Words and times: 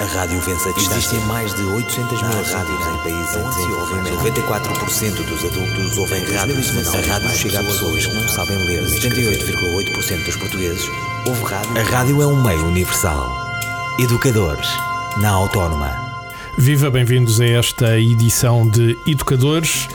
A 0.00 0.04
rádio 0.04 0.40
vence 0.42 0.68
a 0.68 0.72
distância. 0.72 0.96
Existem 0.96 1.20
mais 1.22 1.52
de 1.54 1.62
800 1.64 2.22
mil 2.22 2.30
rádios 2.30 2.86
em 2.86 2.98
países 3.02 3.34
em 3.34 3.48
desenvolvimento. 3.48 4.16
94% 4.18 5.24
dos 5.24 5.44
adultos 5.44 5.98
ouvem 5.98 6.22
rádio. 6.22 6.54
A 6.54 7.12
rádio 7.12 7.30
chega 7.30 7.58
a 7.58 7.64
pessoas 7.64 8.06
que 8.06 8.14
não 8.14 8.28
sabem 8.28 8.58
ler. 8.58 8.84
78,8% 8.84 10.24
dos 10.24 10.36
portugueses 10.36 10.88
ouvem 11.26 11.42
rádio. 11.42 11.78
A 11.80 11.82
rádio 11.82 12.22
é 12.22 12.26
um 12.28 12.40
meio 12.40 12.64
universal. 12.66 13.28
Educadores, 13.98 14.68
na 15.16 15.30
Autónoma. 15.30 15.90
Viva, 16.56 16.88
bem-vindos 16.92 17.40
a 17.40 17.46
esta 17.46 17.98
edição 17.98 18.68
de 18.68 18.96
Educadores. 19.04 19.88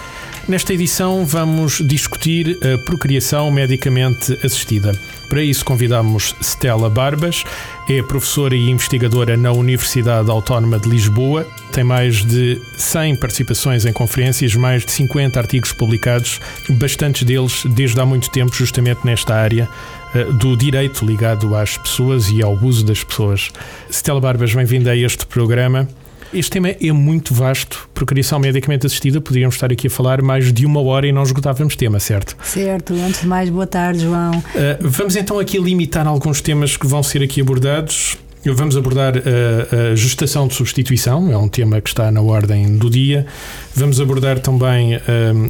Nesta 0.45 0.73
edição 0.73 1.25
vamos 1.25 1.81
discutir 1.85 2.59
a 2.61 2.77
procriação 2.77 3.49
medicamente 3.49 4.37
assistida. 4.45 4.91
Para 5.29 5.41
isso 5.41 5.63
convidamos 5.63 6.35
Stella 6.41 6.89
Barbas, 6.89 7.45
é 7.89 8.03
professora 8.03 8.53
e 8.53 8.69
investigadora 8.69 9.37
na 9.37 9.53
Universidade 9.53 10.29
Autónoma 10.29 10.77
de 10.77 10.89
Lisboa, 10.89 11.47
tem 11.71 11.85
mais 11.85 12.25
de 12.25 12.61
100 12.77 13.15
participações 13.15 13.85
em 13.85 13.93
conferências, 13.93 14.53
mais 14.53 14.85
de 14.85 14.91
50 14.91 15.39
artigos 15.39 15.71
publicados, 15.71 16.41
bastantes 16.71 17.23
deles 17.23 17.63
desde 17.69 18.01
há 18.01 18.05
muito 18.05 18.29
tempo 18.29 18.53
justamente 18.53 19.05
nesta 19.05 19.33
área 19.33 19.69
eh, 20.13 20.25
do 20.25 20.57
direito 20.57 21.05
ligado 21.05 21.55
às 21.55 21.77
pessoas 21.77 22.29
e 22.29 22.43
ao 22.43 22.53
uso 22.53 22.85
das 22.85 23.01
pessoas. 23.01 23.49
Stella 23.89 24.19
Barbas, 24.19 24.53
bem-vinda 24.53 24.91
a 24.91 24.95
este 24.95 25.25
programa. 25.25 25.87
Este 26.33 26.49
tema 26.49 26.69
é 26.69 26.91
muito 26.91 27.31
vasto. 27.31 27.87
Procriação 27.93 28.39
medicamente 28.39 28.87
assistida, 28.87 29.21
podíamos 29.21 29.53
estar 29.53 29.71
aqui 29.71 29.85
a 29.85 29.89
falar 29.89 30.19
mais 30.19 30.51
de 30.51 30.65
uma 30.65 30.81
hora 30.81 31.05
e 31.05 31.11
não 31.11 31.21
esgotávamos 31.21 31.75
tema, 31.75 31.99
certo? 31.99 32.35
Certo. 32.43 32.91
Antes 32.95 33.21
de 33.21 33.27
mais, 33.27 33.51
boa 33.51 33.67
tarde, 33.67 33.99
João. 33.99 34.31
Uh, 34.39 34.43
vamos 34.81 35.15
então 35.15 35.37
aqui 35.37 35.59
limitar 35.59 36.07
alguns 36.07 36.41
temas 36.41 36.75
que 36.75 36.87
vão 36.87 37.03
ser 37.03 37.21
aqui 37.21 37.39
abordados. 37.39 38.17
Vamos 38.45 38.75
abordar 38.75 39.13
a, 39.15 39.91
a, 39.91 39.95
gestação 39.95 40.49
de 40.49 40.53
substituição, 40.53 41.31
é 41.31 41.37
um 41.37 41.47
tema 41.47 41.79
que 41.79 41.87
está 41.87 42.11
na 42.11 42.21
ordem 42.21 42.77
do 42.77 42.89
dia. 42.89 43.25
Vamos 43.73 44.01
abordar 44.01 44.37
também 44.39 44.97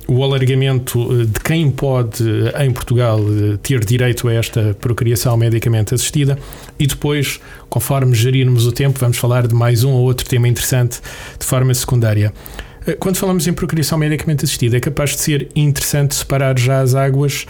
um, 0.08 0.16
o 0.16 0.24
alargamento 0.24 1.00
eh, 1.12 1.26
de 1.26 1.40
quem 1.40 1.72
pode, 1.72 2.24
em 2.60 2.72
Portugal, 2.72 3.20
eh, 3.20 3.58
ter 3.64 3.84
direito 3.84 4.28
a 4.28 4.34
esta 4.34 4.78
procriação 4.80 5.36
medicamente 5.36 5.96
assistida. 5.96 6.38
E 6.78 6.86
depois, 6.86 7.40
conforme 7.68 8.14
gerirmos 8.14 8.68
o 8.68 8.72
tempo, 8.72 9.00
vamos 9.00 9.18
falar 9.18 9.48
de 9.48 9.56
mais 9.56 9.84
um 9.84 9.92
ou 9.92 10.04
outro 10.04 10.30
tema 10.30 10.48
interessante 10.48 11.02
de 11.40 11.46
forma 11.48 11.74
secundária. 11.74 12.32
Eh, 12.86 12.96
quando 13.00 13.16
falamos 13.18 13.48
em 13.48 13.54
procriação 13.54 13.98
medicamente 13.98 14.46
assistida, 14.46 14.78
é 14.78 14.80
capaz 14.80 15.12
de 15.12 15.22
ser 15.22 15.50
interessante 15.56 16.16
separar 16.16 16.58
já 16.60 16.82
as 16.82 16.96
águas 16.96 17.46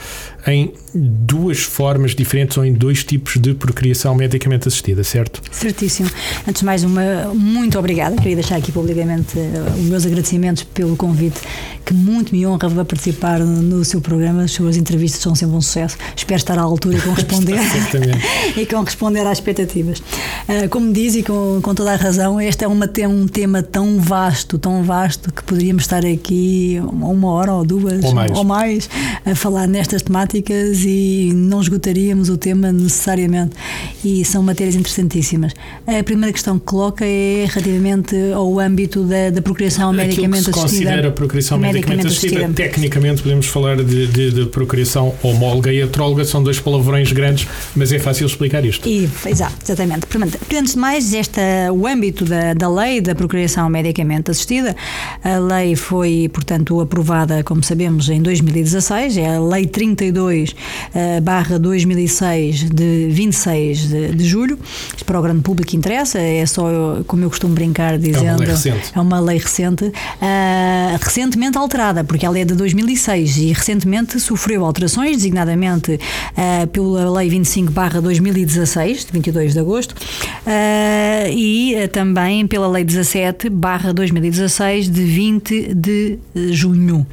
em 0.45 0.73
duas 0.93 1.59
formas 1.59 2.13
diferentes 2.13 2.57
ou 2.57 2.65
em 2.65 2.73
dois 2.73 3.03
tipos 3.03 3.37
de 3.37 3.53
procriação 3.53 4.13
medicamente 4.13 4.67
assistida, 4.67 5.03
certo? 5.03 5.41
Certíssimo. 5.51 6.09
Antes 6.47 6.59
de 6.59 6.65
mais, 6.65 6.83
uma 6.83 7.33
muito 7.33 7.79
obrigada. 7.79 8.15
Queria 8.17 8.35
deixar 8.35 8.57
aqui 8.57 8.71
publicamente 8.71 9.37
uh, 9.37 9.79
os 9.79 9.85
meus 9.85 10.05
agradecimentos 10.05 10.63
pelo 10.63 10.95
convite, 10.95 11.39
que 11.85 11.93
muito 11.93 12.35
me 12.35 12.45
honra 12.45 12.83
participar 12.83 13.39
no 13.39 13.83
seu 13.85 14.01
programa. 14.01 14.43
As 14.43 14.51
suas 14.51 14.77
entrevistas 14.77 15.21
são 15.21 15.33
sempre 15.33 15.55
um 15.55 15.61
sucesso. 15.61 15.97
Espero 16.15 16.37
estar 16.37 16.59
à 16.59 16.61
altura 16.61 16.97
e 16.97 17.01
corresponder, 17.01 17.59
e 18.57 18.65
corresponder 18.65 19.25
às 19.25 19.37
expectativas. 19.37 19.99
Uh, 19.99 20.67
como 20.69 20.91
diz 20.91 21.15
e 21.15 21.23
com, 21.23 21.59
com 21.61 21.73
toda 21.73 21.93
a 21.93 21.95
razão, 21.95 22.39
este 22.39 22.65
é 22.65 22.67
uma, 22.67 22.89
um 23.09 23.27
tema 23.27 23.63
tão 23.63 23.99
vasto, 23.99 24.57
tão 24.57 24.83
vasto, 24.83 25.31
que 25.31 25.43
poderíamos 25.43 25.83
estar 25.83 26.05
aqui 26.05 26.81
uma 26.91 27.31
hora 27.31 27.53
ou 27.53 27.65
duas 27.65 28.03
ou 28.03 28.13
mais, 28.13 28.37
ou 28.37 28.43
mais 28.43 28.89
a 29.25 29.33
falar 29.35 29.67
nestas 29.67 30.01
temáticas 30.01 30.32
temáticas 30.33 30.83
e 30.83 31.31
não 31.33 31.61
esgotaríamos 31.61 32.29
o 32.29 32.37
tema 32.37 32.71
necessariamente. 32.71 33.55
E 34.03 34.25
são 34.25 34.41
matérias 34.41 34.75
interessantíssimas. 34.75 35.53
A 35.85 36.03
primeira 36.03 36.33
questão 36.33 36.57
que 36.57 36.65
coloca 36.65 37.05
é 37.05 37.45
relativamente 37.47 38.15
ao 38.33 38.59
âmbito 38.59 39.03
da, 39.03 39.29
da 39.29 39.41
procriação 39.41 39.91
Aquilo 39.91 40.07
medicamente 40.07 40.45
que 40.45 40.53
se 40.53 40.59
assistida. 40.59 40.85
considera 40.85 41.11
procriação 41.11 41.57
medicamente, 41.57 41.87
medicamente 41.87 42.07
assistida. 42.07 42.45
assistida. 42.45 42.69
Tecnicamente 42.69 43.21
podemos 43.21 43.45
falar 43.45 43.77
de, 43.83 44.07
de, 44.07 44.31
de, 44.31 44.45
procriação 44.47 45.13
homóloga 45.21 45.71
e 45.71 45.81
atróloga, 45.81 46.25
são 46.25 46.43
dois 46.43 46.59
palavrões 46.59 47.11
grandes, 47.11 47.47
mas 47.75 47.91
é 47.91 47.99
fácil 47.99 48.25
explicar 48.25 48.65
isto. 48.65 48.87
E, 48.87 49.09
exato, 49.25 49.55
exatamente. 49.63 50.05
Portanto, 50.07 50.37
antes 50.53 50.73
de 50.73 50.79
mais, 50.79 51.13
esta, 51.13 51.41
o 51.71 51.85
âmbito 51.85 52.25
da, 52.25 52.53
da 52.53 52.69
lei 52.69 53.01
da 53.01 53.13
procriação 53.13 53.69
medicamente 53.69 54.31
assistida, 54.31 54.75
a 55.23 55.37
lei 55.37 55.75
foi, 55.75 56.29
portanto, 56.31 56.79
aprovada, 56.79 57.43
como 57.43 57.63
sabemos, 57.63 58.09
em 58.09 58.21
2016, 58.21 59.17
é 59.17 59.35
a 59.35 59.39
Lei 59.39 59.65
32 59.65 60.22
2 60.23 60.55
eh, 60.95 61.19
barra 61.21 61.59
2006 61.59 62.69
de 62.69 63.07
26 63.09 63.89
de, 63.89 64.15
de 64.15 64.25
julho. 64.25 64.57
Isto 64.87 65.03
para 65.03 65.19
o 65.19 65.21
grande 65.21 65.41
público 65.41 65.75
interessa, 65.75 66.19
é 66.19 66.45
só 66.45 67.01
como 67.05 67.23
eu 67.23 67.29
costumo 67.29 67.53
brincar 67.53 67.97
dizendo. 67.97 68.25
É 68.25 68.31
uma 68.31 68.37
lei 68.37 68.47
recente. 68.47 68.91
É 68.95 68.99
uma 69.01 69.19
lei 69.19 69.37
recente, 69.37 69.85
uh, 69.85 70.97
recentemente 71.01 71.57
alterada, 71.57 72.03
porque 72.03 72.25
ela 72.25 72.39
é 72.39 72.45
de 72.45 72.53
2006 72.55 73.37
e 73.37 73.51
recentemente 73.51 74.19
sofreu 74.19 74.63
alterações, 74.63 75.17
designadamente 75.17 75.93
uh, 75.93 76.67
pela 76.67 77.11
Lei 77.11 77.29
25 77.29 77.71
barra 77.71 78.01
2016, 78.01 79.05
de 79.05 79.11
22 79.11 79.53
de 79.53 79.59
agosto, 79.59 79.91
uh, 79.91 81.29
e 81.29 81.75
também 81.91 82.47
pela 82.47 82.67
Lei 82.67 82.85
17 82.85 83.49
barra 83.49 83.93
2016, 83.93 84.89
de 84.89 85.03
20 85.03 85.73
de 85.73 86.19
junho. 86.51 87.05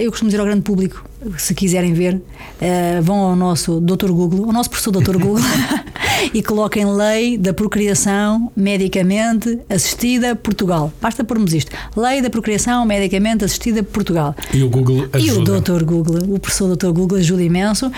eu 0.00 0.10
costumo 0.10 0.28
dizer 0.28 0.40
ao 0.40 0.46
grande 0.46 0.62
público 0.62 1.09
se 1.36 1.54
quiserem 1.54 1.92
ver, 1.92 2.14
uh, 2.14 3.02
vão 3.02 3.18
ao 3.18 3.36
nosso 3.36 3.80
Dr. 3.80 4.10
Google, 4.10 4.46
ao 4.46 4.52
nosso 4.52 4.70
professor 4.70 4.90
Dr. 4.90 5.16
Google, 5.18 5.42
e 6.32 6.42
coloquem 6.42 6.86
Lei 6.86 7.36
da 7.36 7.52
Procriação 7.52 8.50
Medicamente 8.56 9.58
Assistida 9.68 10.34
Portugal. 10.34 10.92
Basta 11.00 11.22
pormos 11.24 11.52
isto: 11.52 11.70
Lei 11.96 12.22
da 12.22 12.30
Procriação 12.30 12.84
Medicamente 12.84 13.44
Assistida 13.44 13.82
Portugal. 13.82 14.34
E 14.52 14.62
o 14.62 14.70
Google 14.70 15.08
ajuda. 15.12 15.18
E 15.18 15.30
o 15.30 15.60
Dr. 15.60 15.84
Google, 15.84 16.34
o 16.34 16.38
professor 16.38 16.74
Dr. 16.74 16.92
Google 16.92 17.18
ajuda 17.18 17.42
imenso. 17.42 17.86
Uh, 17.86 17.92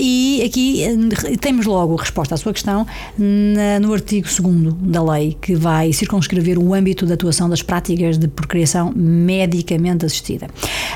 e 0.00 0.42
aqui 0.44 0.84
uh, 0.88 1.38
temos 1.38 1.66
logo 1.66 1.96
a 1.96 2.00
resposta 2.00 2.34
à 2.34 2.38
sua 2.38 2.52
questão 2.52 2.86
no 3.80 3.92
artigo 3.92 4.26
2 4.26 4.74
da 4.92 5.02
lei, 5.02 5.36
que 5.40 5.54
vai 5.54 5.92
circunscrever 5.92 6.58
o 6.58 6.74
âmbito 6.74 7.06
de 7.06 7.12
atuação 7.12 7.48
das 7.48 7.62
práticas 7.62 8.18
de 8.18 8.28
procriação 8.28 8.92
medicamente 8.94 10.04
assistida. 10.04 10.48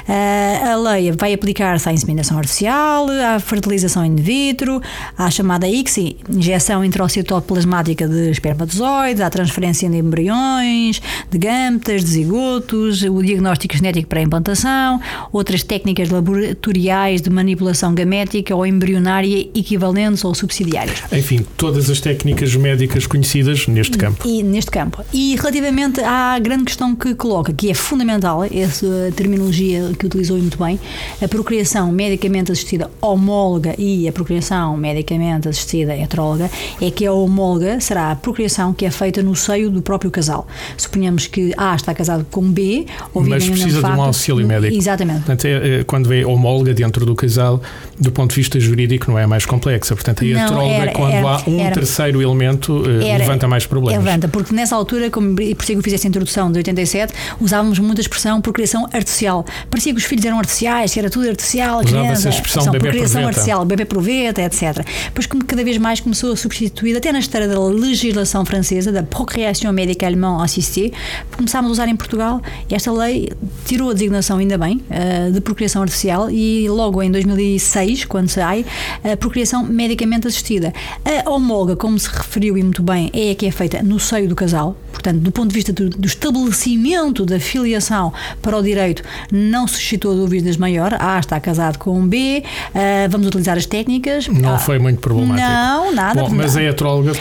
a 0.06 0.76
lei 0.76 1.12
vai 1.12 1.32
aplicar 1.32 1.60
aplicar-se 1.60 1.88
à 1.88 1.92
inseminação 1.92 2.38
artificial, 2.38 3.06
à 3.08 3.38
fertilização 3.38 4.04
in 4.04 4.16
vitro, 4.16 4.80
à 5.16 5.30
chamada 5.30 5.68
ICSI, 5.68 6.16
injeção 6.28 6.59
introcitoplasmática 6.84 8.06
de 8.06 8.30
espermatozoides, 8.30 9.20
à 9.20 9.30
transferência 9.30 9.88
de 9.88 9.96
embriões, 9.96 11.00
de 11.30 11.38
gametas, 11.38 12.04
de 12.04 12.10
zigotos, 12.10 13.02
o 13.02 13.22
diagnóstico 13.22 13.76
genético 13.76 14.08
para 14.08 14.20
a 14.20 14.22
implantação, 14.22 15.00
outras 15.32 15.62
técnicas 15.62 16.10
laboratoriais 16.10 17.20
de 17.22 17.30
manipulação 17.30 17.94
gamética 17.94 18.54
ou 18.54 18.66
embrionária 18.66 19.48
equivalentes 19.54 20.24
ou 20.24 20.34
subsidiárias. 20.34 21.02
Enfim, 21.12 21.44
todas 21.56 21.88
as 21.88 22.00
técnicas 22.00 22.54
médicas 22.56 23.06
conhecidas 23.06 23.66
neste 23.66 23.96
campo. 23.96 24.26
E 24.26 24.42
neste 24.42 24.70
campo. 24.70 25.04
E 25.12 25.36
relativamente 25.36 26.00
à 26.00 26.38
grande 26.38 26.64
questão 26.64 26.94
que 26.94 27.14
coloca, 27.14 27.52
que 27.52 27.70
é 27.70 27.74
fundamental, 27.74 28.44
essa 28.44 29.12
terminologia 29.16 29.92
que 29.98 30.06
utilizou 30.06 30.36
muito 30.38 30.58
bem, 30.58 30.78
a 31.22 31.28
procriação 31.28 31.90
medicamente 31.92 32.52
assistida 32.52 32.90
homóloga 33.00 33.74
e 33.78 34.08
a 34.08 34.12
procriação 34.12 34.76
medicamente 34.76 35.48
assistida 35.48 35.94
heteróloga 35.94 36.49
é 36.80 36.90
que 36.90 37.06
a 37.06 37.12
homóloga 37.12 37.80
será 37.80 38.10
a 38.10 38.16
procriação 38.16 38.72
que 38.72 38.84
é 38.84 38.90
feita 38.90 39.22
no 39.22 39.34
seio 39.34 39.70
do 39.70 39.82
próprio 39.82 40.10
casal. 40.10 40.46
Suponhamos 40.76 41.26
que 41.26 41.52
A 41.56 41.74
está 41.74 41.94
casado 41.94 42.26
com 42.30 42.42
B, 42.42 42.86
ou 43.14 43.22
Mas 43.22 43.48
precisa 43.48 43.82
de 43.82 43.86
um 43.86 44.02
auxílio 44.02 44.46
médico. 44.46 44.74
Exatamente. 44.74 45.18
Portanto, 45.18 45.44
é, 45.44 45.80
é, 45.80 45.84
quando 45.84 46.12
é 46.12 46.24
homóloga 46.24 46.74
dentro 46.74 47.04
do 47.06 47.14
casal, 47.14 47.60
do 47.98 48.10
ponto 48.12 48.30
de 48.30 48.36
vista 48.36 48.58
jurídico, 48.58 49.10
não 49.10 49.18
é 49.18 49.26
mais 49.26 49.46
complexa. 49.46 49.94
Portanto, 49.94 50.24
a 50.24 50.26
heteróloga, 50.26 50.74
era, 50.74 50.92
quando 50.92 51.12
era, 51.12 51.28
há 51.28 51.42
um 51.46 51.60
era, 51.60 51.74
terceiro 51.74 52.22
elemento, 52.22 52.82
eh, 52.86 53.18
levanta 53.18 53.46
mais 53.46 53.66
problemas. 53.66 54.04
Levanta, 54.04 54.28
porque 54.28 54.54
nessa 54.54 54.74
altura, 54.74 55.10
como 55.10 55.34
por 55.34 55.42
isso 55.42 55.66
que 55.66 55.72
eu 55.72 55.82
fiz 55.82 55.94
essa 55.94 56.08
introdução 56.08 56.50
de 56.50 56.58
87, 56.58 57.12
usávamos 57.40 57.78
muito 57.78 57.98
a 57.98 58.02
expressão 58.02 58.40
procriação 58.40 58.88
artificial. 58.92 59.44
Parecia 59.70 59.92
que 59.92 59.98
os 59.98 60.04
filhos 60.04 60.24
eram 60.24 60.38
artificiais, 60.38 60.92
que 60.92 60.98
era 60.98 61.10
tudo 61.10 61.28
artificial, 61.28 61.80
criança, 61.80 62.28
a 62.28 62.32
expressão 62.32 62.64
bebê 62.72 62.78
procriação 62.88 63.26
artificial, 63.26 63.64
bebê 63.64 63.84
proveta, 63.84 64.42
etc. 64.42 64.86
Pois 65.14 65.26
como 65.26 65.44
cada 65.44 65.64
vez 65.64 65.78
mais 65.78 66.00
começou 66.00 66.32
a 66.32 66.36
substituir, 66.40 66.96
até 66.96 67.12
na 67.12 67.18
história 67.18 67.46
da 67.46 67.58
legislação 67.60 68.44
francesa, 68.44 68.90
da 68.90 69.02
procriação 69.02 69.72
médicalement 69.72 70.42
assistée, 70.42 70.92
começámos 71.36 71.70
a 71.70 71.72
usar 71.72 71.88
em 71.88 71.96
Portugal 71.96 72.40
e 72.68 72.74
esta 72.74 72.92
lei 72.92 73.30
tirou 73.64 73.90
a 73.90 73.92
designação, 73.92 74.38
ainda 74.38 74.56
bem, 74.56 74.82
eh, 74.90 75.30
de 75.30 75.40
procriação 75.40 75.82
artificial 75.82 76.30
e 76.30 76.68
logo 76.68 77.02
em 77.02 77.10
2006, 77.10 78.04
quando 78.04 78.28
sai, 78.28 78.64
a 79.04 79.16
procriação 79.16 79.62
medicamente 79.64 80.26
assistida. 80.26 80.72
A 81.04 81.30
homóloga, 81.30 81.76
como 81.76 81.98
se 81.98 82.08
referiu 82.08 82.56
e 82.56 82.62
muito 82.62 82.82
bem, 82.82 83.10
é 83.12 83.30
a 83.30 83.34
que 83.34 83.46
é 83.46 83.50
feita 83.50 83.82
no 83.82 84.00
seio 84.00 84.28
do 84.28 84.34
casal, 84.34 84.76
portanto, 84.92 85.18
do 85.18 85.32
ponto 85.32 85.48
de 85.48 85.54
vista 85.54 85.72
do, 85.72 85.88
do 85.90 86.06
estabelecimento 86.06 87.24
da 87.24 87.38
filiação 87.38 88.12
para 88.42 88.56
o 88.56 88.62
direito, 88.62 89.02
não 89.30 89.66
suscitou 89.66 90.14
dúvidas 90.14 90.56
maior. 90.56 90.96
A 90.98 91.18
está 91.18 91.38
casado 91.40 91.78
com 91.78 91.98
um 91.98 92.06
B, 92.06 92.42
uh, 92.42 93.10
vamos 93.10 93.26
utilizar 93.26 93.56
as 93.56 93.66
técnicas. 93.66 94.28
Não 94.28 94.54
ah, 94.54 94.58
foi 94.58 94.78
muito 94.78 95.00
problemático. 95.00 95.48
Não, 95.48 95.94
nada. 95.94 96.22
Bom, 96.22 96.29
mas 96.34 96.56
a 96.56 96.62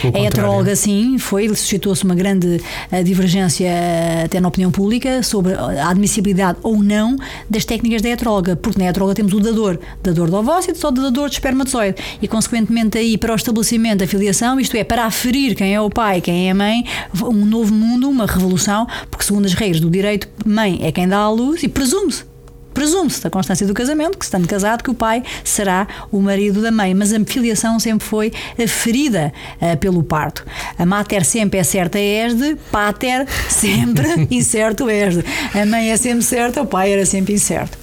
pelo 0.00 0.16
A 0.16 0.26
heteróloga, 0.26 0.76
sim, 0.76 1.18
foi, 1.18 1.48
suscitou-se 1.48 2.04
uma 2.04 2.14
grande 2.14 2.60
uh, 2.92 3.04
divergência 3.04 3.68
uh, 3.68 4.24
até 4.24 4.40
na 4.40 4.48
opinião 4.48 4.70
pública 4.70 5.22
sobre 5.22 5.54
a 5.54 5.88
admissibilidade 5.88 6.58
ou 6.62 6.82
não 6.82 7.16
das 7.48 7.64
técnicas 7.64 8.02
da 8.02 8.08
heteróloga, 8.08 8.56
porque 8.56 8.78
na 8.78 8.88
heteróloga 8.88 9.14
temos 9.14 9.32
o 9.32 9.40
dador, 9.40 9.78
dador 10.02 10.28
de 10.28 10.34
ovócitos 10.34 10.82
ou 10.84 10.92
dador 10.92 11.28
de 11.28 11.34
espermatozoide, 11.34 11.96
e 12.20 12.28
consequentemente 12.28 12.98
aí 12.98 13.16
para 13.18 13.32
o 13.32 13.36
estabelecimento 13.36 13.98
da 13.98 14.06
filiação, 14.06 14.58
isto 14.58 14.76
é, 14.76 14.84
para 14.84 15.04
aferir 15.04 15.54
quem 15.54 15.74
é 15.74 15.80
o 15.80 15.90
pai, 15.90 16.20
quem 16.20 16.48
é 16.48 16.50
a 16.50 16.54
mãe, 16.54 16.84
um 17.22 17.44
novo 17.44 17.72
mundo, 17.72 18.08
uma 18.08 18.26
revolução, 18.26 18.86
porque 19.10 19.24
segundo 19.24 19.46
as 19.46 19.54
regras 19.54 19.80
do 19.80 19.90
direito, 19.90 20.28
mãe 20.44 20.80
é 20.82 20.92
quem 20.92 21.08
dá 21.08 21.18
à 21.18 21.30
luz 21.30 21.62
e 21.62 21.68
presume-se 21.68 22.29
presume-se 22.80 23.20
da 23.20 23.28
constância 23.28 23.66
do 23.66 23.74
casamento, 23.74 24.16
que 24.16 24.24
estando 24.24 24.48
casado, 24.48 24.82
que 24.82 24.90
o 24.90 24.94
pai 24.94 25.22
será 25.44 25.86
o 26.10 26.18
marido 26.18 26.62
da 26.62 26.70
mãe, 26.70 26.94
mas 26.94 27.12
a 27.12 27.22
filiação 27.26 27.78
sempre 27.78 28.06
foi 28.06 28.32
ferida 28.66 29.34
uh, 29.60 29.76
pelo 29.76 30.02
parto. 30.02 30.46
A 30.78 30.86
mater 30.86 31.22
sempre 31.22 31.58
é 31.58 31.62
certa 31.62 31.98
és 31.98 32.34
de, 32.34 32.56
pater 32.72 33.28
sempre 33.50 34.26
incerto 34.34 34.88
és 34.88 35.18
de. 35.18 35.24
A 35.54 35.66
mãe 35.66 35.90
é 35.90 35.96
sempre 35.98 36.22
certa, 36.22 36.62
o 36.62 36.66
pai 36.66 36.90
era 36.90 37.04
sempre 37.04 37.34
incerto. 37.34 37.76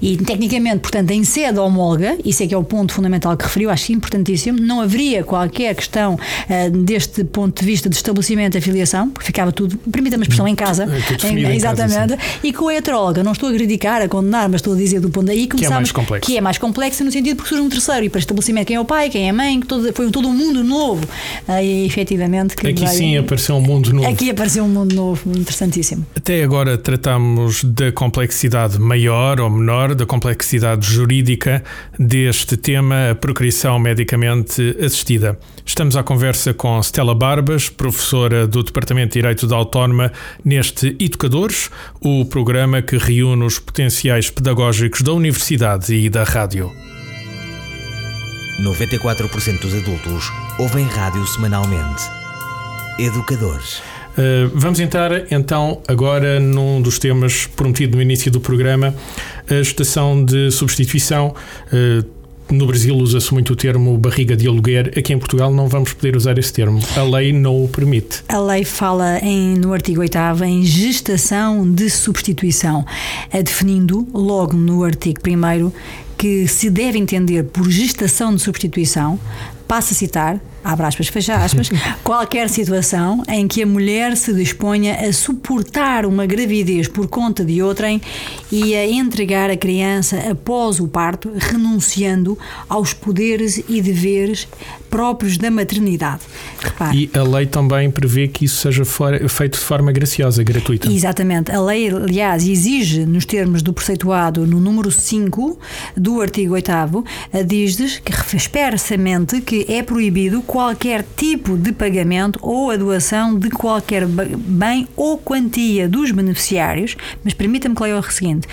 E 0.00 0.16
tecnicamente, 0.16 0.78
portanto, 0.78 1.10
em 1.10 1.24
sede 1.24 1.58
homóloga, 1.58 2.16
isso 2.24 2.42
é 2.42 2.46
que 2.46 2.54
é 2.54 2.56
o 2.56 2.64
ponto 2.64 2.92
fundamental 2.92 3.36
que 3.36 3.44
referiu, 3.44 3.70
acho 3.70 3.92
importantíssimo, 3.92 4.58
não 4.60 4.80
haveria 4.80 5.24
qualquer 5.24 5.74
questão 5.74 6.14
uh, 6.14 6.70
deste 6.70 7.24
ponto 7.24 7.60
de 7.60 7.66
vista 7.66 7.88
de 7.88 7.96
estabelecimento 7.96 8.54
da 8.54 8.60
filiação, 8.60 9.10
porque 9.10 9.26
ficava 9.26 9.50
tudo, 9.52 9.76
permita-me 9.90 10.22
a 10.22 10.24
expressão, 10.24 10.46
em 10.46 10.54
casa. 10.54 10.84
É 10.84 11.28
em, 11.28 11.44
em 11.44 11.56
exatamente. 11.56 12.16
Casa, 12.16 12.18
e 12.42 12.52
com 12.52 12.68
a 12.68 12.74
heteróloga, 12.74 13.22
não 13.22 13.32
estou 13.32 13.48
a 13.48 13.52
criticar, 13.52 14.02
a 14.02 14.08
condenar, 14.08 14.48
mas 14.48 14.60
estou 14.60 14.74
a 14.74 14.76
dizer 14.76 15.00
do 15.00 15.10
ponto 15.10 15.26
daí 15.26 15.46
que 15.46 15.64
é 15.64 15.68
mais 15.68 15.92
complexo. 15.92 16.30
Que 16.30 16.38
é 16.38 16.40
mais 16.40 16.58
complexo 16.58 17.04
no 17.04 17.10
sentido 17.10 17.36
porque 17.36 17.48
surge 17.48 17.62
um 17.62 17.68
terceiro 17.68 18.04
e 18.04 18.08
para 18.08 18.20
estabelecimento 18.20 18.66
quem 18.66 18.76
é 18.76 18.80
o 18.80 18.84
pai, 18.84 19.10
quem 19.10 19.26
é 19.26 19.30
a 19.30 19.32
mãe, 19.32 19.60
que 19.60 19.66
todo, 19.66 19.92
foi 19.92 20.10
todo 20.10 20.28
um 20.28 20.32
mundo 20.32 20.62
novo. 20.62 21.06
Aí, 21.46 21.86
efetivamente. 21.86 22.56
Que 22.56 22.68
aqui 22.68 22.86
sim 22.88 23.16
apareceu 23.16 23.56
um 23.56 23.60
mundo 23.60 23.92
novo. 23.92 24.08
Aqui 24.08 24.30
apareceu 24.30 24.64
um 24.64 24.68
mundo 24.68 24.94
novo, 24.94 25.30
interessantíssimo. 25.30 26.06
Até 26.16 26.42
agora 26.42 26.78
tratamos 26.78 27.64
da 27.64 27.90
complexidade 27.92 28.78
maior 28.78 29.37
ou 29.40 29.50
menor, 29.50 29.94
da 29.94 30.06
complexidade 30.06 30.86
jurídica 30.86 31.62
deste 31.98 32.56
tema, 32.56 33.10
a 33.10 33.14
procriação 33.14 33.78
medicamente 33.78 34.76
assistida. 34.82 35.38
Estamos 35.64 35.96
à 35.96 36.02
conversa 36.02 36.54
com 36.54 36.80
Stella 36.80 37.14
Barbas, 37.14 37.68
professora 37.68 38.46
do 38.46 38.62
Departamento 38.62 39.14
de 39.14 39.20
Direito 39.20 39.46
da 39.46 39.56
Autónoma, 39.56 40.12
neste 40.44 40.96
Educadores, 41.00 41.70
o 42.00 42.24
programa 42.24 42.80
que 42.82 42.96
reúne 42.96 43.44
os 43.44 43.58
potenciais 43.58 44.30
pedagógicos 44.30 45.02
da 45.02 45.12
universidade 45.12 45.94
e 45.94 46.08
da 46.08 46.24
rádio. 46.24 46.72
94% 48.60 49.60
dos 49.60 49.74
adultos 49.74 50.32
ouvem 50.58 50.86
rádio 50.86 51.24
semanalmente. 51.26 52.02
Educadores. 52.98 53.80
Uh, 54.18 54.50
vamos 54.52 54.80
entrar 54.80 55.32
então 55.32 55.80
agora 55.86 56.40
num 56.40 56.82
dos 56.82 56.98
temas 56.98 57.46
prometido 57.46 57.96
no 57.96 58.02
início 58.02 58.32
do 58.32 58.40
programa, 58.40 58.92
a 59.48 59.54
estação 59.54 60.24
de 60.24 60.50
substituição. 60.50 61.34
Uh, 61.72 62.18
no 62.50 62.66
Brasil 62.66 62.96
usa-se 62.96 63.32
muito 63.32 63.52
o 63.52 63.56
termo 63.56 63.96
barriga 63.96 64.34
de 64.34 64.48
aluguer. 64.48 64.92
Aqui 64.98 65.12
em 65.12 65.18
Portugal 65.18 65.52
não 65.52 65.68
vamos 65.68 65.92
poder 65.92 66.16
usar 66.16 66.36
esse 66.38 66.52
termo. 66.52 66.80
A 66.96 67.02
lei 67.02 67.32
não 67.32 67.62
o 67.62 67.68
permite. 67.68 68.24
A 68.28 68.38
lei 68.38 68.64
fala 68.64 69.18
em, 69.18 69.54
no 69.54 69.72
artigo 69.72 70.00
8 70.00 70.18
em 70.44 70.64
gestação 70.64 71.70
de 71.70 71.90
substituição, 71.90 72.84
definindo 73.30 74.08
logo 74.12 74.54
no 74.56 74.82
artigo 74.82 75.20
1 75.24 75.70
que 76.16 76.48
se 76.48 76.68
deve 76.68 76.98
entender 76.98 77.44
por 77.44 77.70
gestação 77.70 78.34
de 78.34 78.42
substituição, 78.42 79.20
passa 79.68 79.94
a 79.94 79.96
citar, 79.96 80.40
abre 80.62 80.86
aspas, 80.86 81.08
fecha 81.08 81.34
aspas, 81.34 81.70
qualquer 82.02 82.48
situação 82.48 83.22
em 83.28 83.46
que 83.46 83.62
a 83.62 83.66
mulher 83.66 84.16
se 84.16 84.32
disponha 84.32 84.94
a 85.08 85.12
suportar 85.12 86.04
uma 86.06 86.26
gravidez 86.26 86.88
por 86.88 87.06
conta 87.08 87.44
de 87.44 87.62
outrem 87.62 88.00
e 88.50 88.74
a 88.74 88.86
entregar 88.86 89.50
a 89.50 89.56
criança 89.56 90.18
após 90.30 90.80
o 90.80 90.88
parto, 90.88 91.32
renunciando 91.36 92.38
aos 92.68 92.92
poderes 92.92 93.62
e 93.68 93.80
deveres 93.80 94.48
próprios 94.88 95.36
da 95.36 95.50
maternidade. 95.50 96.22
Repare. 96.60 97.08
E 97.12 97.18
a 97.18 97.22
lei 97.22 97.46
também 97.46 97.90
prevê 97.90 98.26
que 98.26 98.44
isso 98.44 98.56
seja 98.56 98.84
feito 98.84 99.58
de 99.58 99.64
forma 99.64 99.92
graciosa, 99.92 100.42
gratuita. 100.42 100.90
Exatamente. 100.90 101.52
A 101.52 101.60
lei, 101.60 101.88
aliás, 101.88 102.46
exige, 102.46 103.04
nos 103.04 103.24
termos 103.24 103.62
do 103.62 103.72
preceituado 103.72 104.46
no 104.46 104.60
número 104.60 104.90
5 104.90 105.58
do 105.96 106.20
artigo 106.20 106.54
8, 106.54 107.04
diz 107.46 107.98
que 107.98 108.12
expressamente 108.36 109.40
que 109.40 109.66
é 109.68 109.82
proibido 109.82 110.42
qualquer 110.48 111.04
tipo 111.14 111.58
de 111.58 111.72
pagamento 111.72 112.38
ou 112.40 112.70
a 112.70 112.76
doação 112.76 113.38
de 113.38 113.50
qualquer 113.50 114.06
bem 114.06 114.88
ou 114.96 115.18
quantia 115.18 115.86
dos 115.86 116.10
beneficiários, 116.10 116.96
mas 117.22 117.34
permita-me 117.34 117.74
que 117.74 117.82
leia 117.82 117.98
o 117.98 118.02
seguinte: 118.02 118.48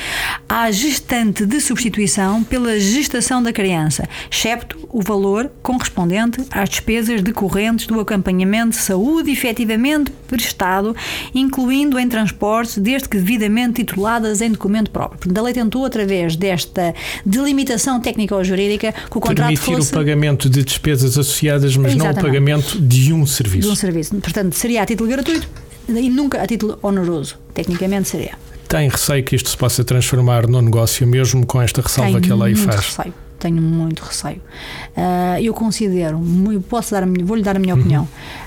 à 0.48 0.70
gestante 0.70 1.46
de 1.46 1.62
substituição 1.62 2.44
pela 2.44 2.78
gestação 2.78 3.42
da 3.42 3.54
criança, 3.54 4.10
excepto 4.30 4.78
o 4.92 5.02
valor 5.02 5.50
correspondente 5.64 6.44
às 6.52 6.68
despesas 6.68 7.22
decorrentes 7.22 7.88
do 7.88 7.98
acompanhamento 8.00 8.72
de 8.72 8.78
saúde 8.78 9.32
efetivamente 9.32 10.12
prestado, 10.28 10.94
incluindo 11.34 11.98
em 11.98 12.10
transportes, 12.10 12.78
desde 12.78 13.08
que 13.08 13.18
devidamente 13.18 13.86
tituladas 13.86 14.42
em 14.42 14.52
documento 14.52 14.92
próprio. 14.92 15.20
Portanto, 15.20 15.38
a 15.38 15.42
lei 15.42 15.54
tentou, 15.54 15.86
através 15.86 16.36
desta 16.36 16.94
delimitação 17.26 18.02
técnico-jurídica, 18.02 18.92
que 18.92 19.18
o 19.18 19.22
contrato 19.22 19.48
Permitir 19.48 19.76
fosse... 19.76 19.92
o 19.92 19.94
pagamento 19.94 20.50
de 20.50 20.62
despesas 20.62 21.18
associadas, 21.18 21.78
mas 21.86 21.96
Exatamente. 21.96 22.16
não 22.16 22.24
o 22.24 22.26
pagamento 22.26 22.82
de 22.82 23.14
um 23.14 23.26
serviço. 23.26 23.68
De 23.68 23.74
um 23.74 23.76
serviço. 23.76 24.16
Portanto, 24.16 24.54
seria 24.54 24.84
a 24.84 24.86
título 24.86 25.10
gratuito 25.10 25.48
e 25.88 26.10
nunca 26.10 26.42
a 26.42 26.48
título 26.48 26.78
oneroso. 26.82 27.38
Tecnicamente 27.54 28.10
seria. 28.10 28.34
Tem 28.68 28.90
receio 28.90 29.24
que 29.24 29.36
isto 29.36 29.50
se 29.50 29.58
possa 29.58 29.84
transformar 29.84 30.48
no 30.48 30.62
negócio, 30.62 31.06
mesmo 31.08 31.46
com 31.46 31.62
esta 31.62 31.82
ressalva 31.82 32.20
Tenho 32.20 32.24
que 32.24 32.32
a 32.32 32.36
lei 32.36 32.56
muito 32.56 32.66
faz? 32.66 32.86
Receio. 32.86 33.14
Tenho 33.38 33.62
muito 33.62 34.00
receio. 34.00 34.42
Uh, 34.98 35.40
eu 35.40 35.54
considero, 35.54 36.20
posso 36.68 36.92
dar 36.92 37.06
vou-lhe 37.06 37.44
dar 37.44 37.56
a 37.56 37.60
minha 37.60 37.76
uhum. 37.76 37.82
opinião. 37.82 38.04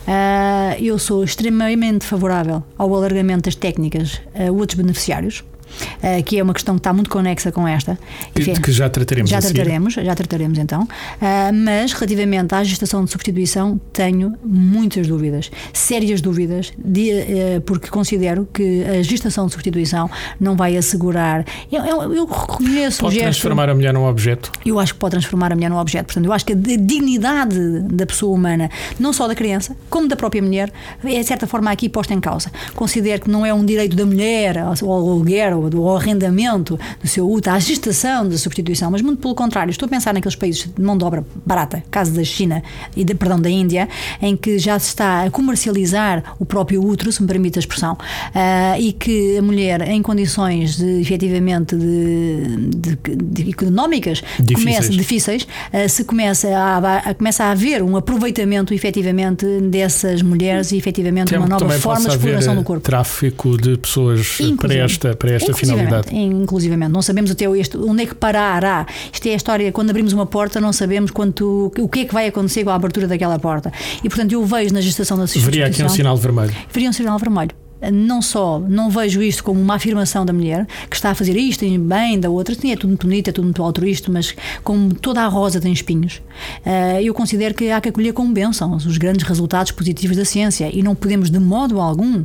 Uh, 0.06 0.82
eu 0.82 0.98
sou 0.98 1.22
extremamente 1.22 2.04
favorável 2.04 2.64
ao 2.76 2.92
alargamento 2.94 3.44
das 3.44 3.54
técnicas 3.54 4.20
a 4.34 4.50
outros 4.50 4.76
beneficiários 4.76 5.44
uh, 5.68 6.22
que 6.24 6.38
é 6.38 6.42
uma 6.42 6.54
questão 6.54 6.74
que 6.74 6.80
está 6.80 6.92
muito 6.92 7.10
conexa 7.10 7.52
com 7.52 7.66
esta. 7.66 7.98
Enfim, 8.36 8.54
que 8.54 8.72
já 8.72 8.88
trataremos. 8.88 9.30
Já 9.30 9.40
trataremos, 9.40 9.94
já 9.94 10.14
trataremos 10.14 10.58
então. 10.58 10.82
Uh, 10.82 11.52
mas 11.52 11.92
relativamente 11.92 12.54
à 12.54 12.62
gestação 12.64 13.04
de 13.04 13.10
substituição, 13.10 13.80
tenho 13.92 14.34
muitas 14.44 15.06
dúvidas, 15.06 15.50
sérias 15.72 16.20
dúvidas, 16.20 16.72
de, 16.78 17.10
uh, 17.10 17.60
porque 17.62 17.88
considero 17.88 18.48
que 18.52 18.84
a 18.84 19.02
gestação 19.02 19.46
de 19.46 19.52
substituição 19.52 20.10
não 20.40 20.56
vai 20.56 20.76
assegurar. 20.76 21.44
Eu, 21.70 21.84
eu, 21.84 22.14
eu 22.14 22.26
reconheço 22.26 23.00
pode 23.00 23.16
o 23.16 23.18
gesto. 23.18 23.24
transformar 23.24 23.68
a 23.68 23.74
mulher 23.74 23.92
num 23.92 24.04
objeto? 24.04 24.52
Eu 24.64 24.78
acho 24.78 24.94
que 24.94 25.00
pode 25.00 25.12
transformar 25.12 25.52
a 25.52 25.54
mulher 25.54 25.70
num 25.70 25.78
objeto. 25.78 26.06
Portanto, 26.06 26.24
eu 26.24 26.32
acho 26.32 26.44
que 26.44 26.52
a 26.52 26.56
dignidade 26.56 27.80
da 27.80 28.06
pessoa 28.06 28.34
humana, 28.34 28.70
não 28.98 29.12
só 29.12 29.26
da 29.26 29.34
criança, 29.34 29.76
como 29.90 30.08
da 30.08 30.16
própria 30.16 30.42
mulher, 30.42 30.72
é 31.04 31.20
de 31.20 31.24
certa 31.24 31.46
forma 31.46 31.70
aqui 31.70 31.88
posta 31.88 32.14
em 32.14 32.20
causa. 32.20 32.50
Considero 32.74 33.22
que 33.22 33.30
não 33.30 33.44
é 33.44 33.52
um 33.52 33.64
direito 33.64 33.96
da 33.96 34.06
mulher 34.06 34.58
ao 34.58 34.92
aluguer 34.92 35.56
ou 35.56 35.57
do 35.70 35.88
arrendamento 35.90 36.78
do 37.00 37.08
seu 37.08 37.28
útero, 37.30 37.56
à 37.56 37.58
gestação 37.58 38.28
da 38.28 38.38
substituição, 38.38 38.90
mas 38.90 39.02
muito 39.02 39.20
pelo 39.20 39.34
contrário. 39.34 39.70
Estou 39.70 39.86
a 39.86 39.88
pensar 39.88 40.14
naqueles 40.14 40.36
países 40.36 40.68
de 40.74 40.82
mão 40.82 40.96
de 40.96 41.04
obra 41.04 41.24
barata, 41.44 41.82
caso 41.90 42.12
da 42.12 42.24
China 42.24 42.62
e 42.96 43.04
de, 43.04 43.14
perdão, 43.14 43.40
da 43.40 43.50
Índia, 43.50 43.88
em 44.20 44.36
que 44.36 44.58
já 44.58 44.78
se 44.78 44.88
está 44.88 45.24
a 45.24 45.30
comercializar 45.30 46.34
o 46.38 46.44
próprio 46.44 46.84
útero, 46.84 47.10
se 47.12 47.20
me 47.22 47.28
permite 47.28 47.58
a 47.58 47.60
expressão, 47.60 47.94
uh, 47.94 48.80
e 48.80 48.92
que 48.92 49.36
a 49.38 49.42
mulher 49.42 49.82
em 49.88 50.02
condições 50.02 50.76
de, 50.76 51.00
efetivamente 51.00 51.76
de, 51.76 52.68
de, 52.76 53.16
de 53.16 53.50
económicas 53.50 54.22
difíceis, 54.38 54.64
começa, 54.64 54.90
difíceis 54.90 55.42
uh, 55.42 55.88
se 55.88 56.04
começa 56.04 56.48
a, 56.48 56.98
a, 56.98 57.14
começa 57.14 57.44
a 57.44 57.50
haver 57.50 57.82
um 57.82 57.96
aproveitamento 57.96 58.74
efetivamente 58.74 59.46
dessas 59.62 60.22
mulheres 60.22 60.72
e 60.72 60.76
efetivamente 60.76 61.28
Tem, 61.28 61.38
uma 61.38 61.48
nova 61.48 61.70
forma 61.78 62.08
de 62.08 62.14
exploração 62.14 62.54
do 62.54 62.62
corpo. 62.62 62.82
Tráfico 62.82 63.56
de 63.56 63.76
pessoas 63.76 64.38
para 64.60 64.74
esta, 64.74 65.16
para 65.16 65.30
esta 65.32 65.47
finalidade. 65.54 66.14
Inclusivamente, 66.14 66.92
não 66.92 67.02
sabemos 67.02 67.30
até 67.30 67.44
este, 67.58 67.76
onde 67.76 68.02
é 68.02 68.06
que 68.06 68.14
parará. 68.14 68.86
Isto 69.12 69.26
é 69.28 69.32
a 69.32 69.36
história, 69.36 69.72
quando 69.72 69.90
abrimos 69.90 70.12
uma 70.12 70.26
porta, 70.26 70.60
não 70.60 70.72
sabemos 70.72 71.10
quanto, 71.10 71.72
o 71.78 71.88
que 71.88 72.00
é 72.00 72.04
que 72.04 72.14
vai 72.14 72.26
acontecer 72.26 72.64
com 72.64 72.70
a 72.70 72.74
abertura 72.74 73.06
daquela 73.06 73.38
porta. 73.38 73.72
E 74.02 74.08
portanto, 74.08 74.32
eu 74.32 74.44
vejo 74.44 74.72
na 74.72 74.80
gestação 74.80 75.16
da 75.16 75.26
substituição. 75.26 75.50
Veria 75.50 75.66
aqui 75.66 75.82
um 75.82 75.88
sinal 75.88 76.16
vermelho. 76.16 76.54
Veria 76.72 76.90
um 76.90 76.92
sinal 76.92 77.18
vermelho 77.18 77.50
não 77.92 78.20
só 78.20 78.58
não 78.58 78.90
vejo 78.90 79.22
isto 79.22 79.44
como 79.44 79.60
uma 79.60 79.74
afirmação 79.74 80.24
da 80.26 80.32
mulher 80.32 80.66
que 80.88 80.96
está 80.96 81.10
a 81.10 81.14
fazer 81.14 81.36
isto 81.36 81.64
e 81.64 81.78
bem 81.78 82.18
da 82.18 82.28
outra, 82.28 82.54
sim, 82.54 82.72
é 82.72 82.76
tudo 82.76 82.88
muito 82.88 83.06
bonito, 83.06 83.28
é 83.28 83.32
tudo 83.32 83.44
muito 83.44 83.62
altruísta, 83.62 84.10
mas 84.10 84.34
como 84.64 84.94
toda 84.94 85.22
a 85.22 85.26
rosa 85.26 85.60
tem 85.60 85.72
espinhos, 85.72 86.20
uh, 86.66 87.00
eu 87.00 87.14
considero 87.14 87.54
que 87.54 87.70
há 87.70 87.80
que 87.80 87.88
acolher 87.88 88.12
como 88.12 88.32
bênção 88.32 88.74
os 88.74 88.98
grandes 88.98 89.26
resultados 89.26 89.72
positivos 89.72 90.16
da 90.16 90.24
ciência 90.24 90.70
e 90.72 90.82
não 90.82 90.94
podemos 90.94 91.30
de 91.30 91.38
modo 91.38 91.80
algum 91.80 92.24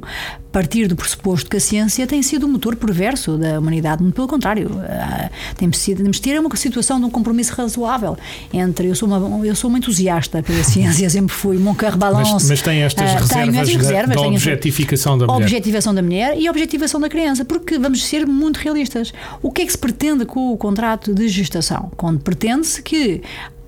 partir 0.51 0.87
do 0.87 0.95
pressuposto 0.95 1.49
que 1.49 1.57
a 1.57 1.59
ciência 1.59 2.05
tem 2.05 2.21
sido 2.21 2.45
o 2.45 2.49
motor 2.49 2.75
perverso 2.75 3.37
da 3.37 3.59
humanidade, 3.59 4.03
muito 4.03 4.13
pelo 4.13 4.27
contrário, 4.27 4.67
uh, 4.67 5.29
temos, 5.57 5.83
temos 5.83 6.17
de 6.17 6.21
ter 6.21 6.39
uma 6.39 6.55
situação 6.55 6.99
de 6.99 7.05
um 7.05 7.09
compromisso 7.09 7.53
razoável 7.55 8.15
entre 8.53 8.87
eu 8.87 8.95
sou 8.95 9.09
uma, 9.09 9.45
eu 9.45 9.55
sou 9.55 9.69
uma 9.69 9.79
entusiasta 9.79 10.43
pela 10.43 10.63
ciência, 10.63 11.09
sempre 11.09 11.33
fui, 11.33 11.57
mon 11.57 11.73
cœur 11.73 11.97
balance. 11.97 12.31
Mas, 12.33 12.49
mas 12.49 12.61
tem 12.61 12.83
estas 12.83 13.13
reservas, 13.13 13.67
da, 13.67 13.77
reservas 13.77 14.15
da 14.15 14.21
objetificação 14.21 15.17
da 15.17 15.25
mulher 15.25 15.42
objetivação 15.43 15.93
da 15.93 16.01
mulher 16.01 16.37
e 16.37 16.49
objetivação 16.49 16.99
da 16.99 17.09
criança, 17.09 17.45
porque 17.45 17.77
vamos 17.77 18.03
ser 18.03 18.25
muito 18.25 18.57
realistas. 18.57 19.13
O 19.41 19.51
que 19.51 19.61
é 19.61 19.65
que 19.65 19.71
se 19.71 19.77
pretende 19.77 20.25
com 20.25 20.51
o 20.51 20.57
contrato 20.57 21.13
de 21.13 21.27
gestação? 21.27 21.91
Quando 21.95 22.19
pretende-se 22.19 22.81
que 22.81 23.21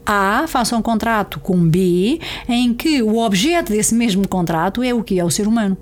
a 0.06 0.46
faça 0.48 0.78
um 0.78 0.82
contrato 0.82 1.40
com 1.40 1.58
B 1.58 2.20
em 2.48 2.74
que 2.74 3.02
o 3.02 3.18
objeto 3.18 3.72
desse 3.72 3.96
mesmo 3.96 4.28
contrato 4.28 4.84
é 4.84 4.94
o 4.94 5.04
que? 5.04 5.20
É 5.20 5.26
o 5.26 5.32
ser 5.32 5.48
humano 5.48 5.76